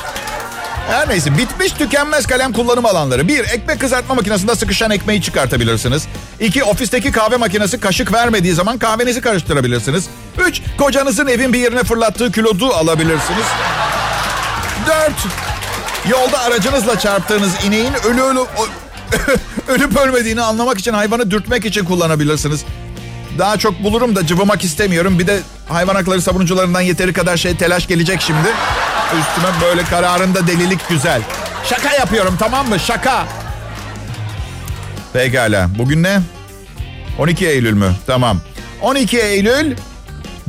Her 0.90 1.10
neyse 1.10 1.38
bitmiş 1.38 1.72
tükenmez 1.72 2.28
kalem 2.28 2.54
kullanım 2.54 2.86
alanları. 2.86 3.28
Bir, 3.28 3.40
ekmek 3.40 3.80
kızartma 3.80 4.16
makinesinde 4.16 4.56
sıkışan 4.56 4.92
ekmeği 4.92 5.22
çıkartabilirsiniz. 5.22 6.08
İki, 6.40 6.64
ofisteki 6.64 7.12
kahve 7.12 7.38
makinesi 7.38 7.80
kaşık 7.80 8.14
vermediği 8.14 8.54
zaman 8.54 8.78
kahvenizi 8.78 9.22
karıştırabilirsiniz. 9.22 10.06
Üç, 10.48 10.62
kocanızın 10.78 11.28
evin 11.28 11.54
bir 11.54 11.60
yerine 11.60 11.84
fırlattığı 11.84 12.32
kilodu 12.32 12.74
alabilirsiniz. 12.74 13.46
Dört, 14.88 15.28
yolda 16.10 16.40
aracınızla 16.40 17.00
çarptığınız 17.00 17.52
ineğin 17.66 17.94
ölü 17.94 18.22
ölü 18.22 18.40
ölüp 19.68 19.98
ölmediğini 19.98 20.42
anlamak 20.42 20.80
için 20.80 20.94
hayvanı 20.94 21.32
dürtmek 21.32 21.66
için 21.66 21.86
kullanabilirsiniz. 21.86 22.66
Daha 23.38 23.58
çok 23.58 23.84
bulurum 23.84 24.16
da 24.16 24.28
cıvımak 24.28 24.64
istemiyorum. 24.64 25.20
Bir 25.20 25.28
de 25.28 25.40
hayvan 25.70 25.96
hakları 25.96 26.22
savunucularından 26.22 26.82
yeteri 26.82 27.14
kadar 27.14 27.38
şey 27.38 27.56
telaş 27.56 27.88
gelecek 27.88 28.22
şimdi. 28.22 28.48
Üstüme 29.20 29.48
böyle 29.62 29.84
kararında 29.84 30.48
delilik 30.48 30.90
güzel. 30.90 31.22
Şaka 31.70 31.94
yapıyorum 31.94 32.36
tamam 32.40 32.70
mı? 32.70 32.80
Şaka. 32.80 33.26
Pekala. 35.14 35.70
Bugün 35.78 36.04
ne? 36.04 36.20
12 37.20 37.48
Eylül 37.48 37.74
mü? 37.74 37.92
Tamam. 38.08 38.42
12 38.82 39.20
Eylül 39.20 39.76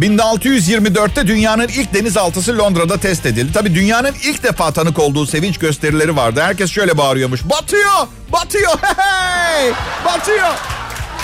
1624'te 0.01 1.27
dünyanın 1.27 1.69
ilk 1.69 1.95
denizaltısı 1.95 2.59
Londra'da 2.59 2.97
test 2.99 3.27
edildi. 3.27 3.53
Tabii 3.53 3.75
dünyanın 3.75 4.15
ilk 4.25 4.43
defa 4.43 4.73
tanık 4.73 4.99
olduğu 4.99 5.27
sevinç 5.27 5.59
gösterileri 5.59 6.17
vardı. 6.17 6.41
Herkes 6.43 6.71
şöyle 6.71 6.99
bağırıyormuş. 6.99 7.41
Batıyor! 7.45 8.07
Batıyor! 8.33 8.73
Hey! 8.97 9.73
Batıyor! 10.05 10.49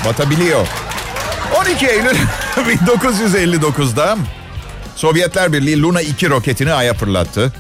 Batabiliyor. 0.04 0.66
12 1.56 1.86
Eylül 1.86 2.16
1959'da 2.56 4.16
Sovyetler 4.96 5.52
Birliği 5.52 5.82
Luna 5.82 6.00
2 6.00 6.30
roketini 6.30 6.72
Ay'a 6.72 6.94
fırlattı. 6.94 7.52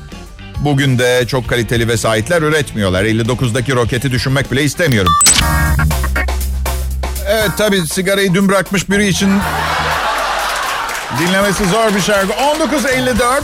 Bugün 0.58 0.98
de 0.98 1.24
çok 1.26 1.48
kaliteli 1.48 1.88
vesayetler 1.88 2.42
üretmiyorlar. 2.42 3.04
59'daki 3.04 3.74
roketi 3.74 4.10
düşünmek 4.10 4.52
bile 4.52 4.64
istemiyorum. 4.64 5.12
Evet 7.26 7.50
tabii 7.58 7.86
sigarayı 7.86 8.34
dün 8.34 8.48
bırakmış 8.48 8.90
biri 8.90 9.08
için 9.08 9.30
dinlemesi 11.20 11.64
zor 11.64 11.94
bir 11.94 12.00
şarkı. 12.00 12.32
19.54 12.32 13.42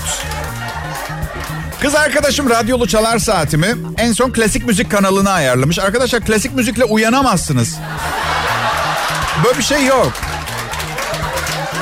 Kız 1.82 1.94
arkadaşım 1.94 2.50
radyolu 2.50 2.88
çalar 2.88 3.18
saatimi 3.18 3.74
en 3.98 4.12
son 4.12 4.30
klasik 4.32 4.66
müzik 4.66 4.90
kanalına 4.90 5.30
ayarlamış. 5.30 5.78
Arkadaşlar 5.78 6.20
klasik 6.20 6.54
müzikle 6.54 6.84
uyanamazsınız. 6.84 7.76
Böyle 9.44 9.58
bir 9.58 9.62
şey 9.62 9.84
yok. 9.86 10.12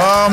Um, 0.01 0.33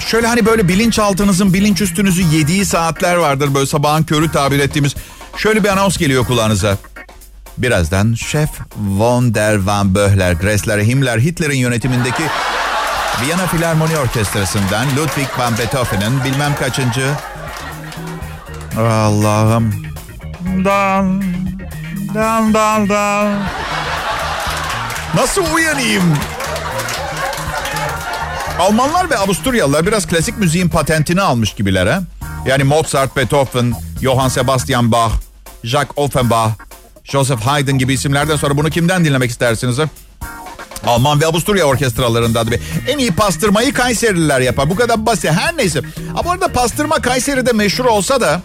şöyle 0.00 0.26
hani 0.26 0.46
böyle 0.46 0.68
bilinçaltınızın 0.68 1.54
bilinç 1.54 1.80
üstünüzü 1.80 2.22
yediği 2.22 2.64
saatler 2.64 3.16
vardır. 3.16 3.54
Böyle 3.54 3.66
sabahın 3.66 4.02
körü 4.02 4.32
tabir 4.32 4.58
ettiğimiz. 4.58 4.94
Şöyle 5.36 5.64
bir 5.64 5.68
anons 5.68 5.96
geliyor 5.96 6.26
kulağınıza. 6.26 6.76
Birazdan 7.58 8.14
Şef 8.14 8.50
von 8.76 9.34
der 9.34 9.56
Van 9.56 9.94
Böhler, 9.94 10.32
Gressler, 10.32 10.78
Himmler, 10.78 11.18
Hitler'in 11.18 11.58
yönetimindeki 11.58 12.22
Viyana 13.22 13.46
Filarmoni 13.46 13.98
Orkestrası'ndan 13.98 14.86
Ludwig 14.96 15.38
van 15.38 15.58
Beethoven'ın 15.58 16.24
bilmem 16.24 16.54
kaçıncı... 16.54 17.10
Allah'ım. 18.78 19.74
Dan, 20.64 21.22
dan, 22.14 22.54
dan, 22.54 22.88
dan. 22.88 23.32
Nasıl 25.14 25.54
uyanayım? 25.54 26.14
Almanlar 28.58 29.10
ve 29.10 29.18
Avusturyalılar 29.18 29.86
biraz 29.86 30.06
klasik 30.06 30.38
müziğin 30.38 30.68
patentini 30.68 31.22
almış 31.22 31.54
gibiler 31.54 31.86
ha. 31.86 32.02
Yani 32.46 32.64
Mozart, 32.64 33.16
Beethoven, 33.16 33.74
Johann 34.02 34.28
Sebastian 34.28 34.92
Bach, 34.92 35.12
Jacques 35.64 35.92
Offenbach, 35.96 36.50
Joseph 37.04 37.40
Haydn 37.40 37.78
gibi 37.78 37.94
isimlerden 37.94 38.36
sonra 38.36 38.56
bunu 38.56 38.70
kimden 38.70 39.04
dinlemek 39.04 39.30
istersiniz 39.30 39.78
ha? 39.78 39.84
Alman 40.86 41.20
ve 41.20 41.26
Avusturya 41.26 41.64
orkestralarından 41.64 42.50
bir. 42.50 42.60
En 42.88 42.98
iyi 42.98 43.10
pastırmayı 43.10 43.72
Kayserililer 43.72 44.40
yapar. 44.40 44.70
Bu 44.70 44.76
kadar 44.76 45.06
basit. 45.06 45.30
Her 45.30 45.56
neyse. 45.56 45.80
Ama 46.10 46.24
bu 46.24 46.30
arada 46.30 46.48
pastırma 46.48 46.96
Kayseri'de 46.96 47.52
meşhur 47.52 47.84
olsa 47.84 48.20
da 48.20 48.40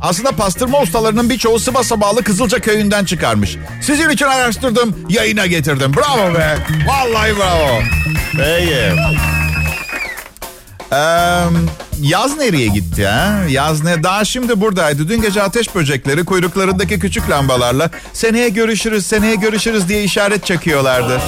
aslında 0.00 0.32
pastırma 0.32 0.80
ustalarının 0.80 1.30
birçoğu 1.30 1.58
Sivas'a 1.58 2.00
bağlı 2.00 2.24
Kızılca 2.24 2.58
köyünden 2.58 3.04
çıkarmış. 3.04 3.56
Sizin 3.82 4.10
için 4.10 4.26
araştırdım, 4.26 4.96
yayına 5.08 5.46
getirdim. 5.46 5.92
Bravo 5.96 6.34
be. 6.34 6.58
Vallahi 6.86 7.36
bravo. 7.36 7.80
Peki. 8.32 9.33
Ee, 10.94 11.44
yaz 12.00 12.36
nereye 12.36 12.66
gitti 12.66 13.06
ha? 13.06 13.38
Yaz 13.48 13.84
ne? 13.84 14.02
Daha 14.02 14.24
şimdi 14.24 14.60
buradaydı. 14.60 15.08
Dün 15.08 15.22
gece 15.22 15.42
ateş 15.42 15.74
böcekleri 15.74 16.24
kuyruklarındaki 16.24 16.98
küçük 16.98 17.30
lambalarla 17.30 17.90
seneye 18.12 18.48
görüşürüz, 18.48 19.06
seneye 19.06 19.34
görüşürüz 19.34 19.88
diye 19.88 20.04
işaret 20.04 20.46
çakıyorlardı. 20.46 21.20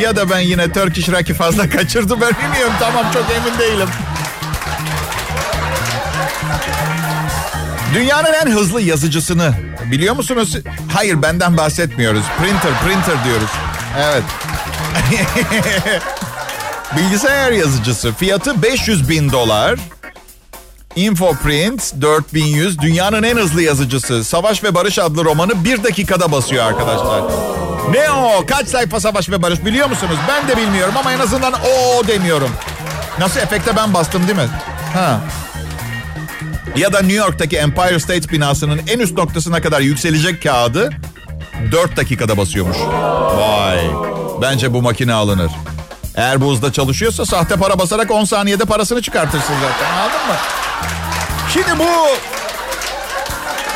Ya 0.00 0.16
da 0.16 0.30
ben 0.30 0.38
yine 0.38 0.72
Turkish 0.72 1.08
Rock'i 1.08 1.34
fazla 1.34 1.70
kaçırdım 1.76 2.20
ben 2.20 2.30
bilmiyorum. 2.30 2.74
Tamam 2.80 3.04
çok 3.12 3.24
emin 3.30 3.58
değilim. 3.58 3.88
Dünyanın 7.94 8.32
en 8.32 8.50
hızlı 8.50 8.80
yazıcısını 8.80 9.52
biliyor 9.90 10.16
musunuz? 10.16 10.56
Hayır 10.92 11.22
benden 11.22 11.56
bahsetmiyoruz. 11.56 12.24
Printer, 12.38 12.72
printer 12.84 13.24
diyoruz. 13.24 13.50
Evet. 13.98 14.22
Bilgisayar 16.96 17.52
yazıcısı 17.52 18.12
fiyatı 18.12 18.62
500 18.62 19.08
bin 19.08 19.32
dolar. 19.32 19.78
Infoprint 20.96 21.94
4100 22.00 22.78
dünyanın 22.78 23.22
en 23.22 23.36
hızlı 23.36 23.62
yazıcısı. 23.62 24.24
Savaş 24.24 24.64
ve 24.64 24.74
Barış 24.74 24.98
adlı 24.98 25.24
romanı 25.24 25.64
bir 25.64 25.84
dakikada 25.84 26.32
basıyor 26.32 26.64
arkadaşlar. 26.64 27.22
Ne 27.90 28.10
o? 28.10 28.46
Kaç 28.46 28.68
sayfa 28.68 29.00
Savaş 29.00 29.30
ve 29.30 29.42
Barış 29.42 29.64
biliyor 29.64 29.88
musunuz? 29.88 30.16
Ben 30.28 30.48
de 30.48 30.56
bilmiyorum 30.56 30.94
ama 30.98 31.12
en 31.12 31.18
azından 31.18 31.52
o 31.52 32.06
demiyorum. 32.06 32.50
Nasıl 33.18 33.40
efekte 33.40 33.76
ben 33.76 33.94
bastım 33.94 34.26
değil 34.28 34.38
mi? 34.38 34.48
Ha. 34.94 35.20
Ya 36.76 36.92
da 36.92 36.98
New 37.00 37.16
York'taki 37.16 37.56
Empire 37.56 38.00
State 38.00 38.28
binasının 38.28 38.80
en 38.88 38.98
üst 38.98 39.18
noktasına 39.18 39.62
kadar 39.62 39.80
yükselecek 39.80 40.42
kağıdı 40.42 40.90
4 41.72 41.96
dakikada 41.96 42.36
basıyormuş. 42.36 42.76
Vay. 43.38 43.78
Bence 44.42 44.72
bu 44.74 44.82
makine 44.82 45.12
alınır. 45.12 45.50
Eğer 46.16 46.40
bu 46.40 46.52
hızda 46.52 46.72
çalışıyorsa 46.72 47.24
sahte 47.24 47.56
para 47.56 47.78
basarak 47.78 48.10
10 48.10 48.24
saniyede 48.24 48.64
parasını 48.64 49.02
çıkartırsın 49.02 49.54
zaten 49.54 49.94
anladın 49.94 50.26
mı? 50.26 50.34
Şimdi 51.52 51.78
bu 51.78 51.84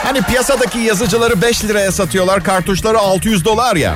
hani 0.04 0.22
piyasadaki 0.22 0.78
yazıcıları 0.78 1.42
5 1.42 1.64
liraya 1.64 1.92
satıyorlar 1.92 2.44
kartuşları 2.44 2.98
600 2.98 3.44
dolar 3.44 3.76
ya. 3.76 3.94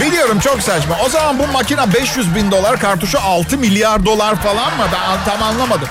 Biliyorum 0.00 0.40
çok 0.40 0.62
saçma. 0.62 0.96
O 1.06 1.08
zaman 1.08 1.38
bu 1.38 1.46
makine 1.46 1.94
500 1.94 2.34
bin 2.34 2.50
dolar 2.50 2.80
kartuşu 2.80 3.20
6 3.20 3.58
milyar 3.58 4.06
dolar 4.06 4.36
falan 4.36 4.76
mı? 4.76 4.84
Ben 4.92 5.24
tam 5.24 5.42
anlamadım. 5.42 5.88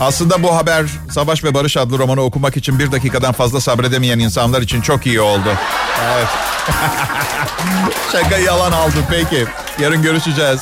Aslında 0.00 0.42
bu 0.42 0.56
haber 0.56 0.84
Savaş 1.16 1.44
ve 1.44 1.54
Barış 1.54 1.76
adlı 1.76 1.98
romanı 1.98 2.20
okumak 2.20 2.56
için 2.56 2.78
bir 2.78 2.92
dakikadan 2.92 3.32
fazla 3.32 3.60
sabredemeyen 3.60 4.18
insanlar 4.18 4.62
için 4.62 4.80
çok 4.80 5.06
iyi 5.06 5.20
oldu. 5.20 5.48
Evet. 6.14 6.28
Şaka 8.12 8.38
yalan 8.38 8.72
aldı 8.72 8.96
peki. 9.10 9.44
Yarın 9.80 10.02
görüşeceğiz. 10.02 10.60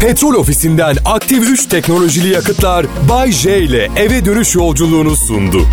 Petrol 0.00 0.34
ofisinden 0.34 0.96
aktif 1.04 1.48
3 1.48 1.66
teknolojili 1.66 2.28
yakıtlar 2.28 2.86
Bay 3.08 3.32
J 3.32 3.58
ile 3.58 3.90
eve 3.96 4.24
dönüş 4.24 4.54
yolculuğunu 4.54 5.16
sundu. 5.16 5.66